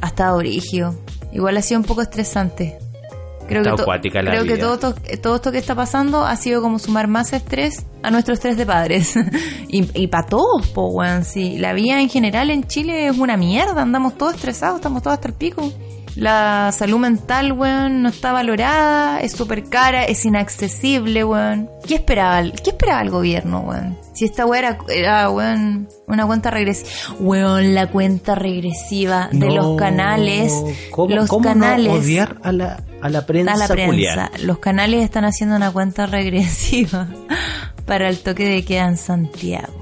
[0.02, 0.96] ha estado origio.
[1.32, 2.78] Igual ha sido un poco estresante.
[3.48, 3.86] Creo que, to-
[4.32, 7.86] creo que todo, esto- todo esto que está pasando ha sido como sumar más estrés
[8.02, 9.14] a nuestro estrés de padres.
[9.68, 11.26] y y para todos, po, weón.
[11.26, 13.82] Sí, la vida en general en Chile es una mierda.
[13.82, 15.72] Andamos todos estresados, estamos todos hasta el pico.
[16.16, 21.70] La salud mental, weón, no está valorada, es súper cara, es inaccesible, weón.
[21.88, 23.98] ¿Qué esperaba, el- ¿Qué esperaba el gobierno, weón?
[24.14, 26.90] Si esta weón era, era, weón, una cuenta regresiva.
[27.20, 30.54] Weón, la cuenta regresiva de No, los canales.
[30.92, 34.30] ¿Cómo, los cómo no canales odiar a la, a la prensa a la culiar?
[34.30, 34.46] prensa.
[34.46, 37.08] Los canales están haciendo una cuenta regresiva
[37.86, 39.74] para el toque de queda en Santiago.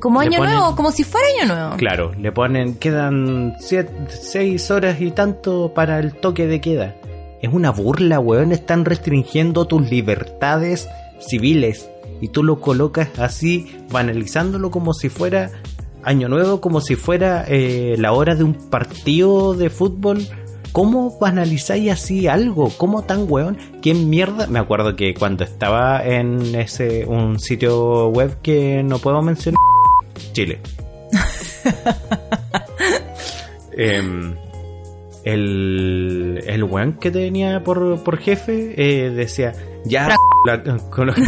[0.00, 1.76] Como año ponen- nuevo, como si fuera año nuevo.
[1.76, 6.94] Claro, le ponen, quedan 6 horas y tanto para el toque de queda.
[7.40, 8.52] Es una burla, weón.
[8.52, 10.88] Están restringiendo tus libertades
[11.20, 11.90] civiles.
[12.20, 15.50] Y tú lo colocas así, banalizándolo como si fuera
[16.02, 20.26] Año Nuevo, como si fuera eh, la hora de un partido de fútbol.
[20.72, 22.70] ¿Cómo banalizáis así algo?
[22.76, 23.56] ¿Cómo tan weón?
[23.82, 24.46] ¿Quién mierda?
[24.48, 29.56] Me acuerdo que cuando estaba en ese un sitio web que no puedo mencionar,
[30.32, 30.60] Chile.
[33.80, 34.34] Em,
[35.24, 39.52] el, el weón que tenía por, por jefe eh, decía,
[39.84, 40.08] ya,
[40.46, 41.14] la- con lo-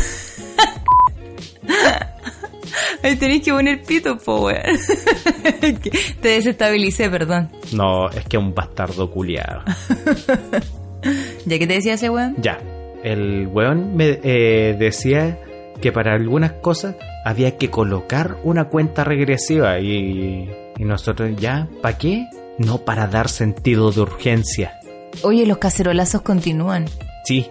[3.02, 4.60] Ahí tenéis que poner pito, po, weón.
[5.60, 7.50] Que Te desestabilicé, perdón.
[7.72, 9.62] no, es que es un bastardo culiado.
[11.46, 12.36] ¿Ya que te decía ese weón?
[12.38, 12.58] Ya,
[13.02, 15.38] el weón me eh, decía
[15.80, 21.98] que para algunas cosas había que colocar una cuenta regresiva y, y nosotros ya, ¿para
[21.98, 22.26] qué?
[22.58, 24.78] No para dar sentido de urgencia.
[25.22, 26.86] Oye, los cacerolazos continúan.
[27.24, 27.46] Sí,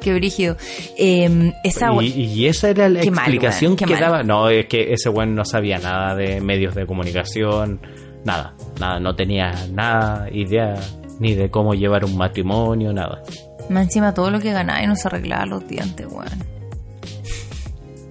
[0.00, 0.56] Qué brígido.
[0.96, 4.00] Eh, esa y, y esa era la Qué explicación que mal.
[4.00, 4.22] daba.
[4.22, 7.82] No, es que ese weón no sabía nada de medios de comunicación,
[8.24, 10.74] nada, nada, no tenía nada idea
[11.18, 13.20] ni de cómo llevar un matrimonio, nada.
[13.68, 16.28] Más encima todo lo que ganaba y no se arreglaba los dientes, weón.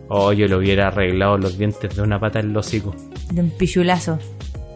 [0.09, 2.95] O yo le hubiera arreglado los dientes de una pata en el hocico.
[3.31, 4.19] De un pichulazo.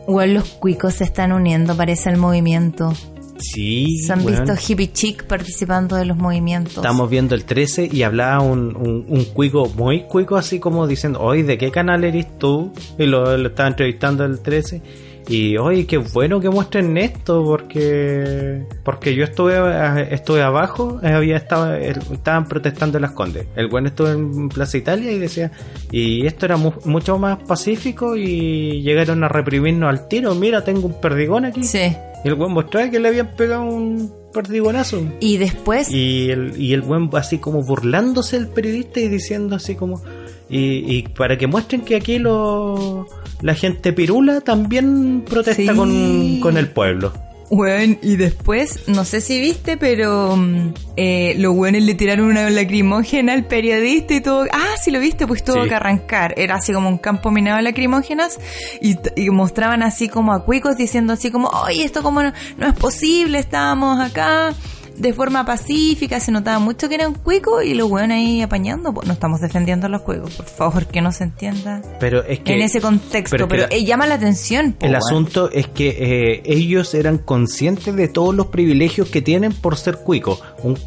[0.07, 2.93] Weón, los cuicos se están uniendo, parece el movimiento.
[3.39, 6.77] Sí, Se han visto hippie chic participando de los movimientos.
[6.77, 11.19] Estamos viendo el 13 y hablaba un, un, un cuico, muy cuico, así como diciendo,
[11.19, 12.71] oye, ¿de qué canal eres tú?
[12.97, 14.81] Y lo, lo estaba entrevistando el 13.
[15.27, 19.53] Y, oye, qué bueno que muestren esto, porque porque yo estuve
[20.13, 23.47] estuve abajo, eh, había estado, estaban protestando en las Condes.
[23.55, 25.51] El bueno estuvo en Plaza Italia y decía,
[25.91, 30.35] y esto era mu- mucho más pacífico y llegaron a reprimirnos al tiro.
[30.35, 31.63] Mira, tengo un perdigón aquí.
[31.63, 31.95] Sí.
[32.23, 35.01] Y el buen mostraba que le habían pegado un perdigonazo.
[35.19, 39.75] Y después, Y el, y el buen así como burlándose del periodista y diciendo así
[39.75, 40.01] como...
[40.55, 43.07] Y, y para que muestren que aquí lo,
[43.41, 45.67] la gente pirula también protesta Sí.
[45.77, 47.11] con, con el pueblo.
[47.49, 52.49] weón, y después, no sé si viste, pero mm, eh, los weones le tiraron una
[52.49, 54.45] lacrimógena al periodista y todo.
[54.51, 55.69] Ah, sí lo viste, pues tuvo Sí.
[55.69, 56.33] que arrancar.
[56.37, 58.39] Era así como un campo minado de lacrimógenas
[58.81, 62.73] y mostraban así como a cuicos diciendo así como, oye, esto como no, no es
[62.73, 64.53] posible, estábamos acá
[64.97, 68.93] de forma pacífica, se notaba mucho que era un cuico y los weones ahí apañando.
[68.93, 71.81] Pues no estamos defendiendo a los cuicos, por favor, que no se entienda.
[71.99, 72.53] Pero es que...
[72.53, 74.73] en ese contexto, pero pero, la- eh, llama la atención.
[74.73, 75.03] po, El weón.
[75.03, 79.97] asunto es que eh, ellos eran conscientes de todos los privilegios que tienen por ser
[79.97, 80.39] cuico.
[80.63, 80.77] Un,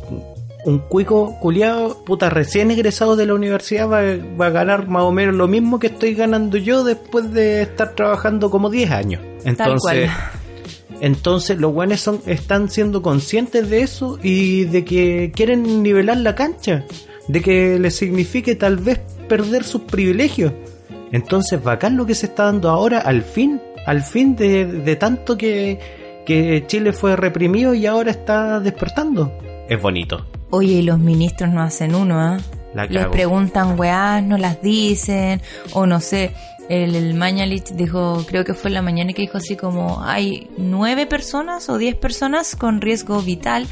[0.65, 4.01] un cuico culiado, puta, recién egresado de la universidad va,
[4.41, 7.95] va a ganar más o menos lo mismo que estoy ganando yo después de estar
[7.95, 9.23] trabajando como 10 años.
[9.45, 10.11] Entonces, cual.
[11.01, 16.35] Entonces los buenos son, están siendo conscientes de eso y de que quieren nivelar la
[16.35, 16.85] cancha,
[17.29, 20.53] de que les signifique tal vez perder sus privilegios.
[21.13, 25.37] Entonces bacán lo que se está dando ahora al fin, al fin de, de tanto
[25.37, 25.79] que,
[26.25, 29.33] que Chile fue reprimido y ahora está despertando.
[29.69, 30.27] Es bonito.
[30.51, 32.39] Oye, y los ministros no hacen uno, ¿ah?
[32.75, 35.41] La Les preguntan weás, no las dicen,
[35.73, 36.33] o no sé.
[36.69, 41.07] El, Mañalich dijo, creo que fue en la mañana que dijo así como, hay nueve
[41.07, 43.67] personas o diez personas con riesgo vital.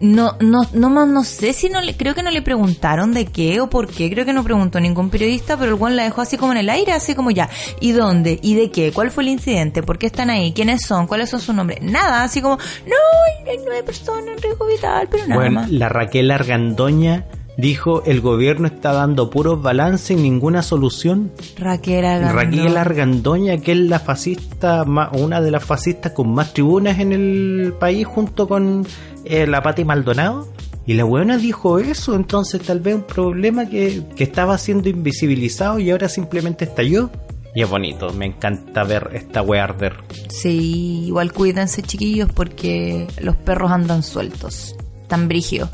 [0.00, 3.60] No, no, no, no sé si no le, creo que no le preguntaron de qué
[3.60, 6.38] o por qué, creo que no preguntó ningún periodista, pero el buen la dejó así
[6.38, 7.50] como en el aire, así como ya,
[7.80, 8.38] ¿y dónde?
[8.40, 8.92] ¿Y de qué?
[8.92, 9.82] ¿Cuál fue el incidente?
[9.82, 10.54] ¿Por qué están ahí?
[10.54, 11.06] ¿Quiénes son?
[11.06, 11.82] ¿Cuáles son sus nombres?
[11.82, 15.70] Nada, así como, no, hay nueve personas en riesgo vital, pero nada Bueno, más.
[15.70, 17.26] la Raquel Argandoña
[17.60, 21.30] dijo el gobierno está dando puros balances y ninguna solución.
[21.58, 22.32] Raquel Argandoña.
[22.32, 27.74] Raquel Argandoña, que es la fascista, una de las fascistas con más tribunas en el
[27.78, 28.86] país, junto con
[29.24, 30.48] eh, la Pati Maldonado.
[30.86, 35.78] Y la buena dijo eso, entonces tal vez un problema que, que estaba siendo invisibilizado
[35.78, 37.10] y ahora simplemente estalló.
[37.54, 39.96] Y es bonito, me encanta ver esta wea arder.
[40.28, 44.74] Sí, igual cuídense chiquillos porque los perros andan sueltos.
[45.10, 45.68] Tan brígidos.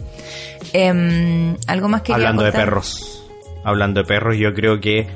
[0.73, 3.23] Em, Algo más que Hablando de perros.
[3.63, 5.07] Hablando de perros, yo creo que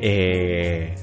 [0.00, 0.94] eh,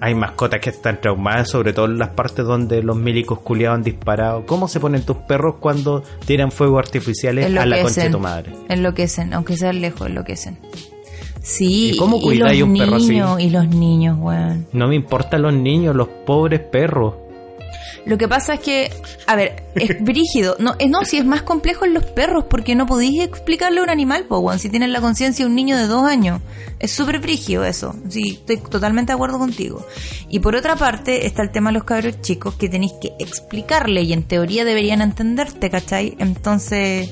[0.00, 3.82] hay mascotas que están traumadas, sobre todo en las partes donde los milicos culiados han
[3.82, 4.46] disparado.
[4.46, 8.52] ¿Cómo se ponen tus perros cuando tiran fuegos artificiales a la concha de tu madre?
[8.68, 10.58] Enloquecen, aunque sean lejos, enloquecen.
[11.42, 13.20] Sí, ¿Y cómo cuidáis un perro así?
[13.38, 14.66] Y los niños, weón.
[14.72, 17.14] No me importan los niños, los pobres perros.
[18.08, 18.90] Lo que pasa es que,
[19.26, 20.56] a ver, es brígido.
[20.58, 23.82] No, eh, no, si es más complejo en los perros, porque no podéis explicarle a
[23.82, 26.40] un animal, po, weón, si tienes la conciencia de un niño de dos años.
[26.78, 27.94] Es súper brígido eso.
[28.08, 29.86] Sí, estoy totalmente de acuerdo contigo.
[30.30, 34.02] Y por otra parte, está el tema de los cabros chicos que tenéis que explicarle
[34.02, 36.16] y en teoría deberían entenderte, ¿cachai?
[36.18, 37.10] Entonces,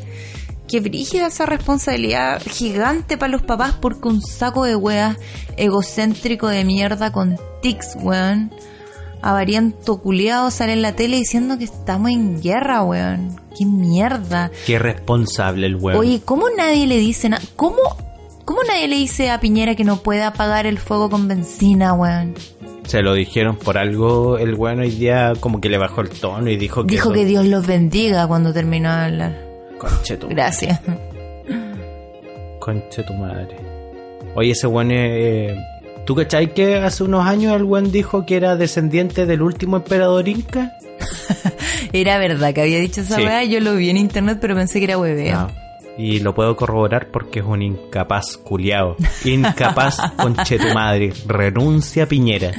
[0.66, 5.18] qué brígida esa responsabilidad gigante para los papás porque un saco de weas
[5.59, 8.50] egocéntrico de mierda con tics, weón
[9.22, 13.37] avariento culiado sale en la tele diciendo que estamos en guerra, weón.
[13.59, 14.50] Qué mierda.
[14.66, 16.00] Qué responsable el huevo.
[16.00, 17.42] Oye, ¿cómo nadie le dice nada?
[17.57, 17.79] ¿Cómo,
[18.44, 22.35] ¿Cómo nadie le dice a Piñera que no puede apagar el fuego con benzina, weón?
[22.87, 26.48] Se lo dijeron por algo, el bueno hoy día como que le bajó el tono
[26.48, 26.94] y dijo que...
[26.94, 29.46] Dijo que Dios los bendiga cuando terminó de hablar.
[29.79, 30.81] Conche tu, Gracias.
[32.61, 33.57] conche tu madre.
[34.37, 35.57] Oye, ese weón es...
[36.07, 40.29] ¿Tú cachai que hace unos años el weón dijo que era descendiente del último emperador
[40.29, 40.73] inca?
[41.92, 43.23] Era verdad que había dicho esa Sí.
[43.23, 43.45] weá.
[43.45, 45.37] Yo lo vi en internet, pero pensé que era hueveo.
[45.37, 45.51] No.
[45.99, 48.97] Y lo puedo corroborar porque es un incapaz culiao.
[49.25, 51.12] Incapaz, conche tu madre.
[51.27, 52.53] Renuncia Piñera.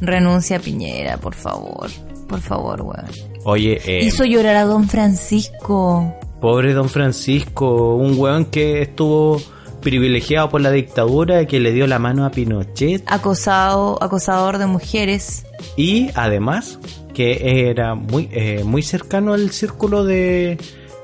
[0.00, 1.90] Renuncia a Piñera, por favor.
[2.28, 3.06] Por favor, weón.
[3.44, 6.14] Oye, eh, Hizo llorar a Don Francisco.
[6.40, 9.40] pobre don Francisco, un weón que estuvo
[9.84, 15.44] privilegiado por la dictadura, que le dio la mano a Pinochet Acosado, acosador de mujeres.
[15.76, 16.80] y además
[17.14, 20.58] que era muy, eh, muy cercano al círculo de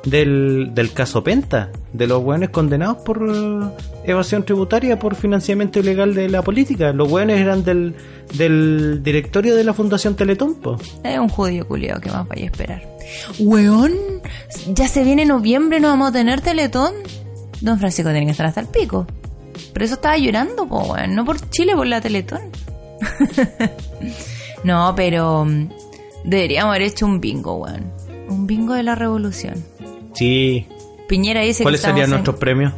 [0.04, 3.20] del, del caso Penta, de los weones condenados por
[4.04, 6.92] evasión tributaria, por financiamiento ilegal de la política.
[6.92, 7.94] Los weones eran del,
[8.34, 10.78] del directorio de la Fundación Teletón, po.
[11.04, 12.82] Es un judío culiado que más vaya a esperar.
[13.38, 13.92] Weón,
[14.68, 16.92] ya se viene noviembre, no vamos a tener teletón.
[17.60, 19.06] Don Francisco tiene que estar hasta el pico.
[19.72, 21.14] Pero eso estaba llorando, po, weón.
[21.14, 22.40] No por Chile, por la teletón.
[24.64, 25.68] no, pero mm,
[26.24, 27.90] deberíamos haber hecho un bingo, weón.
[28.28, 29.64] Un bingo de la revolución.
[30.14, 30.66] Sí.
[31.08, 32.72] Piñera dice ¿Cuáles serían en- nuestros premios?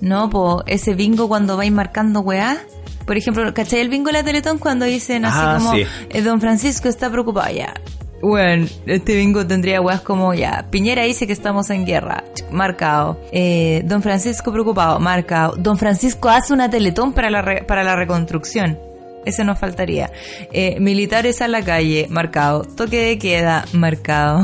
[0.00, 2.58] No, po, ese bingo cuando vais marcando weá.
[3.04, 5.82] Por ejemplo, ¿cachai el bingo de la Teletón cuando dicen así Ah, como sí.
[6.10, 7.52] eh, Don Francisco está preocupado?
[7.54, 7.74] Ya.
[8.20, 10.66] Bueno, este bingo tendría weas como ya.
[10.70, 12.24] Piñera dice que estamos en guerra.
[12.50, 13.20] Marcado.
[13.32, 14.98] Eh, Don Francisco preocupado.
[14.98, 15.54] Marcado.
[15.56, 18.78] Don Francisco hace una Teletón para la, re- para la reconstrucción.
[19.26, 20.10] Ese nos faltaría.
[20.52, 22.06] Eh, militares a la calle.
[22.08, 22.62] Marcado.
[22.62, 23.64] Toque de queda.
[23.72, 24.42] Marcado.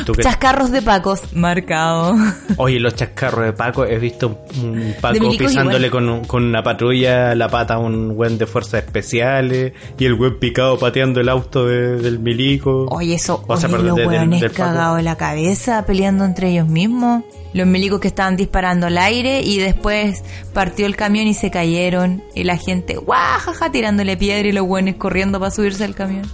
[0.00, 1.22] ¿Y tú qué- Chascarros de Pacos.
[1.34, 2.14] Marcado.
[2.56, 5.14] Oye, los chascarros de Paco, he visto un Paco
[5.48, 10.04] pisándole con, un- con una patrulla la pata a un buen de fuerzas especiales y
[10.04, 12.86] el buen picado pateando el auto de- del milico.
[12.90, 17.24] Oye, eso, oye, los hueones cagados de la cabeza, peleando entre ellos mismos.
[17.52, 22.22] Los milicos que estaban disparando al aire y después partió el camión y se cayeron.
[22.34, 26.24] Y la gente, guajaja, tirándole piedra y los hueones corriendo para subirse al camión.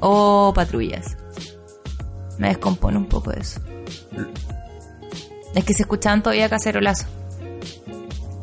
[0.00, 1.16] Oh, patrullas.
[2.38, 3.60] Me descompone un poco eso.
[5.54, 7.06] Es que se escuchaban todavía cacerolazo.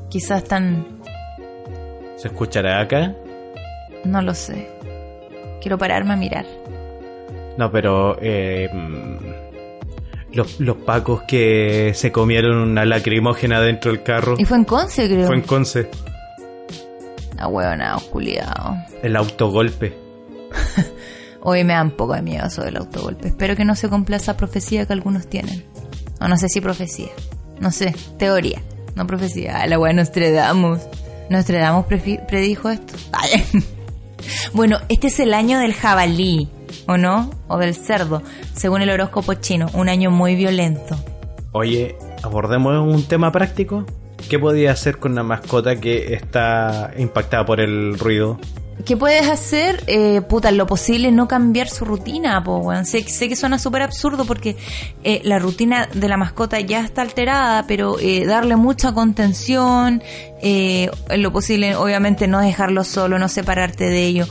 [0.10, 0.86] Quizás están,
[2.18, 3.16] ¿Se escuchará acá?
[4.06, 4.70] no lo sé.
[5.62, 6.46] Quiero pararme a mirar.
[7.58, 9.18] No, pero eh, mm,
[10.34, 14.36] los, los pacos que se comieron una lacrimógena dentro del carro.
[14.38, 15.28] Y fue en Conce, creo.
[15.28, 15.90] Fue en Conce.
[17.38, 18.76] Ah, huevona, culiado.
[19.02, 19.98] El autogolpe.
[21.42, 23.30] Hoy me da un poco de miedo eso del autogolpe.
[23.30, 25.64] Espero que no se cumpla esa profecía que algunos tienen.
[26.20, 27.10] O no sé si profecía.
[27.60, 28.62] No sé, teoría.
[28.96, 29.66] No profecía.
[29.68, 30.82] La wea Nostradamus.
[31.30, 32.94] Nostradamus predijo esto.
[33.14, 33.46] Ay.
[34.54, 36.50] bueno, este es el año del jabalí,
[36.90, 37.30] ¿o no?
[37.48, 38.24] O del cerdo,
[38.56, 39.68] según el horóscopo chino.
[39.74, 40.98] Un año muy violento.
[41.52, 43.86] Oye, abordemos un tema práctico.
[44.28, 48.40] ¿Qué podía hacer con una mascota que está impactada por el ruido?
[48.86, 49.84] ¿Qué puedes hacer?
[49.88, 52.86] Eh, puta, lo posible no cambiar su rutina, po, weón.
[52.86, 54.56] Sé, sé que suena súper absurdo porque
[55.04, 60.02] eh, la rutina de la mascota ya está alterada, pero eh, darle mucha contención,
[60.42, 64.28] eh, en lo posible, obviamente, no dejarlo solo, no separarte de ello.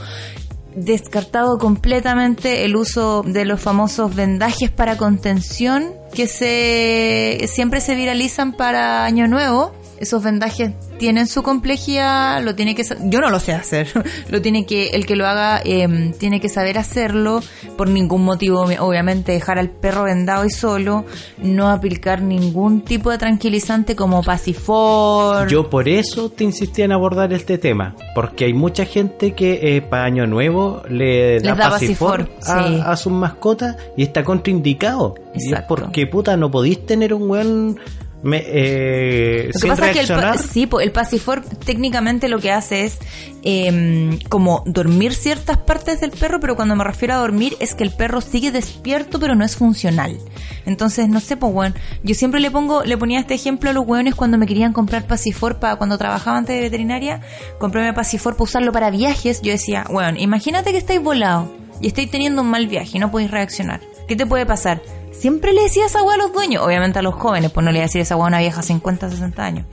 [0.74, 8.52] Descartado completamente el uso de los famosos vendajes para contención que se siempre se viralizan
[8.52, 9.72] para Año Nuevo.
[10.00, 13.88] Esos vendajes tienen su complejidad, lo tiene que yo no lo sé hacer,
[14.30, 17.40] lo tiene que el que lo haga eh, tiene que saber hacerlo
[17.76, 21.04] por ningún motivo, obviamente dejar al perro vendado y solo,
[21.38, 25.48] no aplicar ningún tipo de tranquilizante como Pacifor.
[25.48, 29.82] Yo por eso te insistía en abordar este tema, porque hay mucha gente que eh,
[29.82, 32.82] para Año Nuevo le da, da pasifor Pasifor, a, sí.
[32.84, 35.14] a sus mascotas y está contraindicado.
[35.34, 37.78] Y es porque puta no podéis tener un buen
[38.22, 42.50] me, eh, Lo que sin pasa es que el, sí, el Pacifor técnicamente lo que
[42.50, 42.98] hace es
[43.42, 47.84] eh, como dormir ciertas partes del perro, pero cuando me refiero a dormir es que
[47.84, 50.18] el perro sigue despierto pero no es funcional.
[50.66, 53.86] Entonces, no sé, pues bueno, yo siempre le pongo, le ponía este ejemplo a los
[53.86, 57.20] hueones cuando me querían comprar Pacifor para cuando trabajaba antes de veterinaria,
[57.58, 61.50] comprarme Pacifor para usarlo para viajes, yo decía, bueno, imagínate que estáis volado
[61.80, 63.80] y estáis teniendo un mal viaje y no podéis reaccionar.
[64.08, 64.82] ¿Qué te puede pasar?
[65.12, 67.84] Siempre le decía esa a los dueños, obviamente a los jóvenes, pues no le iba
[67.84, 69.66] a decir esa a una vieja 50, 60 años.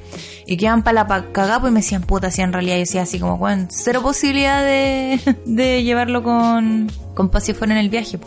[0.46, 3.02] Y quedaban para la pa cagá, pues me decían puta, si en realidad yo decía
[3.04, 8.20] así como, bueno, cero posibilidad de, de llevarlo con, con Pacifor en el viaje.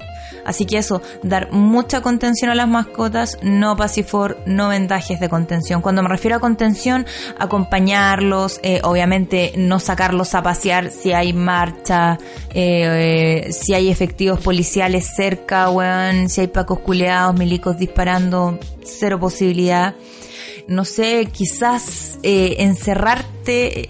[0.44, 5.82] Así que eso, dar mucha contención a las mascotas, no Pacifor, no vendajes de contención.
[5.82, 7.06] Cuando me refiero a contención,
[7.38, 12.18] acompañarlos, eh, obviamente no sacarlos a pasear si hay marcha,
[12.54, 19.20] eh, eh, si hay efectivos policiales cerca, weón, si hay pacos culeados, milicos disparando, cero
[19.20, 19.94] posibilidad.
[20.66, 23.88] No sé, quizás encerrarte.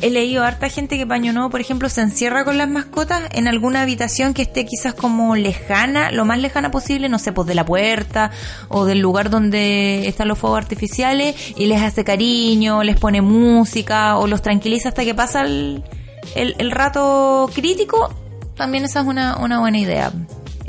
[0.00, 3.48] He leído harta gente que Paño Nuevo, por ejemplo, se encierra con las mascotas en
[3.48, 7.56] alguna habitación que esté quizás como lejana, lo más lejana posible, no sé, pues de
[7.56, 8.30] la puerta
[8.68, 14.18] o del lugar donde están los fuegos artificiales y les hace cariño, les pone música
[14.18, 15.82] o los tranquiliza hasta que pasa el,
[16.36, 18.14] el, rato crítico.
[18.54, 20.12] También esa es una, una buena idea.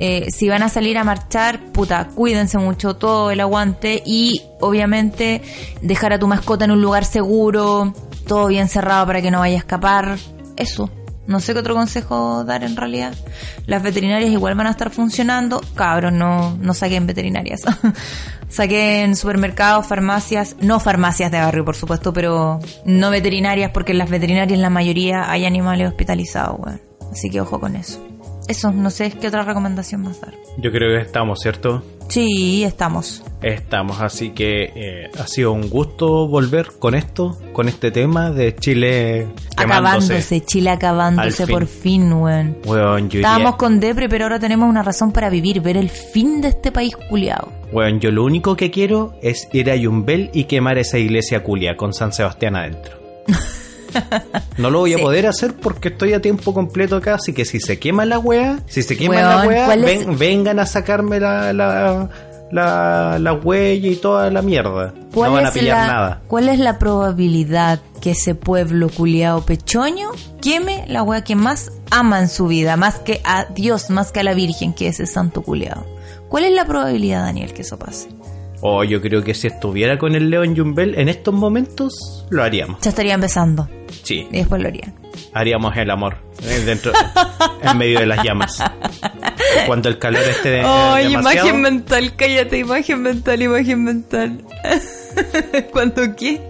[0.02, 5.42] Eh, si van a salir a marchar, puta, cuídense mucho, todo el aguante y obviamente
[5.82, 7.94] dejar a tu mascota en un lugar seguro,
[8.30, 10.18] todo bien cerrado para que no vaya a escapar.
[10.56, 10.90] Eso.
[11.28, 13.14] No sé qué otro consejo dar en realidad.
[13.66, 15.62] Las veterinarias igual van a estar funcionando.
[15.76, 17.62] Cabros, no, no saquen veterinarias.
[18.50, 24.10] saquen supermercados, farmacias, no farmacias de barrio, por supuesto, pero no veterinarias, porque en las
[24.10, 26.82] veterinarias la mayoría hay animales hospitalizados, weón.
[27.12, 28.00] Así que ojo con eso.
[28.50, 30.34] Eso, no sé qué otra recomendación más dar.
[30.58, 31.84] Yo creo que estamos, ¿cierto?
[32.08, 33.24] Sí, estamos.
[33.44, 38.56] Estamos, así que eh, ha sido un gusto volver con esto, con este tema de
[38.56, 39.28] Chile.
[39.56, 41.54] Acabándose, Chile acabándose fin.
[41.54, 42.58] por fin, weón.
[42.66, 46.42] Weón, yo, Estábamos con depre, pero ahora tenemos una razón para vivir, ver el fin
[46.42, 47.54] de este país culiado.
[47.72, 51.78] weón, yo lo único que quiero es ir a Yumbel y quemar esa iglesia culia
[51.78, 52.98] con San Sebastián adentro.
[54.58, 55.04] No lo voy a Sí.
[55.04, 58.60] poder hacer porque estoy a tiempo completo acá, así que si se quema la wea,
[58.68, 62.10] si se quema la wea, ¿cuál es- ven- vengan a sacarme la, la,
[62.52, 64.94] la, la huella y toda la mierda.
[65.14, 66.22] ¿Cuál No van a es pillar la, nada.
[66.28, 70.10] ¿Cuál es la probabilidad que ese pueblo culiado pechoño
[70.42, 74.20] queme la wea que más ama en su vida, más que a Dios, más que
[74.22, 75.86] a la Virgen, que es ese santo culiado?
[76.30, 78.08] ¿Cuál es la probabilidad, Daniel, que eso pase?
[78.62, 82.82] Oh, yo creo que si estuviera con el León Yumbel en estos momentos, lo haríamos.
[82.82, 83.70] Ya estaría empezando
[84.04, 84.94] Sí, y después lo harían.
[85.34, 86.92] haríamos el amor eh, dentro,
[87.64, 88.62] en medio de las llamas.
[89.66, 94.42] Cuando el calor esté de, demasiado, mental, cállate, imagen mental, imagen mental.
[95.72, 96.42] ¿Cuánto qué?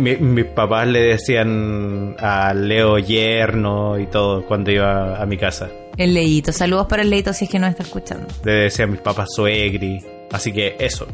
[0.00, 5.36] mi- mi- mis papás le decían a Leo yerno y todo cuando iba a mi
[5.36, 5.68] casa.
[5.96, 8.26] El leíto, saludos para el leíto si es que no está escuchando.
[8.44, 9.98] Le decían mis papás suegri.
[10.30, 11.06] Así que eso.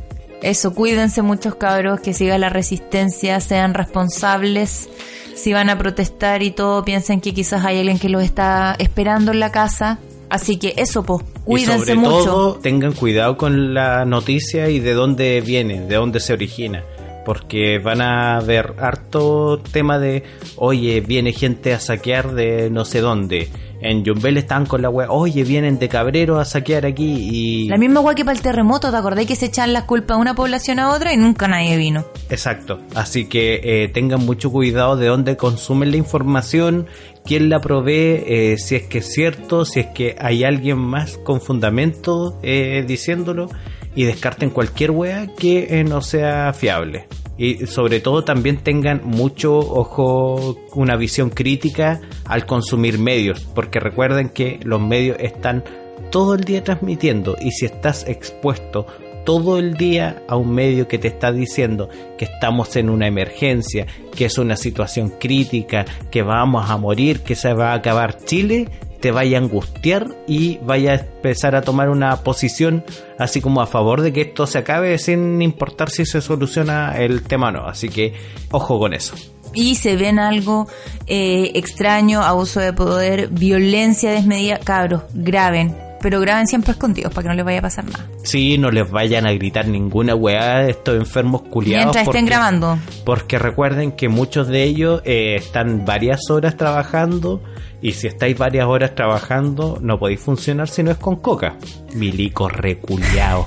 [0.42, 4.88] Eso, cuídense muchos cabros, que siga la resistencia, sean responsables.
[5.36, 9.30] Si van a protestar y todo, piensen que quizás hay alguien que los está esperando
[9.32, 9.98] en la casa.
[10.28, 12.24] Así que eso, pues, Y cuídense sobre mucho.
[12.24, 16.82] todo, tengan cuidado con la noticia y de dónde viene, de dónde se origina.
[17.24, 20.24] Porque van a ver harto tema de,
[20.56, 23.48] oye, viene gente a saquear de no sé dónde.
[23.82, 27.68] En Yumbel están con la wea, oye, vienen de Cabrero a saquear aquí y...
[27.68, 30.20] La misma weá que para el terremoto, ¿te acordás que se echan las culpas de
[30.20, 32.04] una población a otra y nunca nadie vino?
[32.30, 32.80] Exacto.
[32.94, 36.86] Así que eh, tengan mucho cuidado de dónde consumen la información,
[37.24, 41.18] quién la provee, eh, si es que es cierto, si es que hay alguien más
[41.18, 43.48] con fundamento eh, diciéndolo
[43.94, 47.08] y descarten cualquier wea que eh, no sea fiable.
[47.38, 54.28] Y sobre todo también tengan mucho ojo, una visión crítica al consumir medios, porque recuerden
[54.28, 55.64] que los medios están
[56.10, 58.86] todo el día transmitiendo y si estás expuesto
[59.24, 61.88] todo el día a un medio que te está diciendo
[62.18, 67.34] que estamos en una emergencia, que es una situación crítica, que vamos a morir, que
[67.34, 68.68] se va a acabar Chile,
[69.02, 72.84] te vaya a angustiar y vaya a empezar a tomar una posición
[73.18, 77.24] así como a favor de que esto se acabe sin importar si se soluciona el
[77.24, 77.66] tema o no.
[77.66, 78.14] Así que
[78.52, 79.14] ojo con eso.
[79.54, 80.68] Y se ven algo
[81.06, 85.81] eh, extraño, abuso de poder, violencia desmedida, cabros, graben.
[86.02, 88.04] Pero graben siempre escondidos para que no les vaya a pasar nada.
[88.24, 91.86] Sí, no les vayan a gritar ninguna weá de estos enfermos culiados.
[91.86, 92.78] Mientras estén porque- grabando.
[93.04, 97.42] Porque recuerden que muchos de ellos eh, están varias horas trabajando
[97.80, 101.56] y si estáis varias horas trabajando no podéis funcionar si no es con coca.
[101.94, 103.46] Milico reculeado.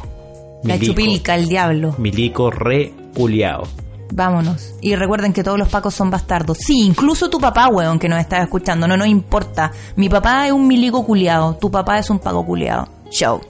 [0.64, 1.94] La chupilca, el diablo.
[2.00, 3.68] Milico reculeado.
[4.12, 4.76] Vámonos.
[4.82, 6.58] Y recuerden que todos los pacos son bastardos.
[6.60, 8.88] Sí, incluso tu papá, weón, que nos está escuchando.
[8.88, 9.72] No nos importa.
[9.96, 11.56] Mi papá es un milico culiado.
[11.56, 12.88] Tu papá es un paco culiado.
[13.10, 13.42] Show.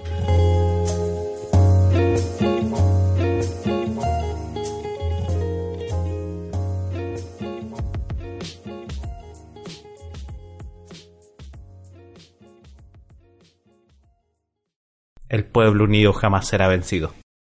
[15.27, 17.11] El pueblo unido jamás será vencido.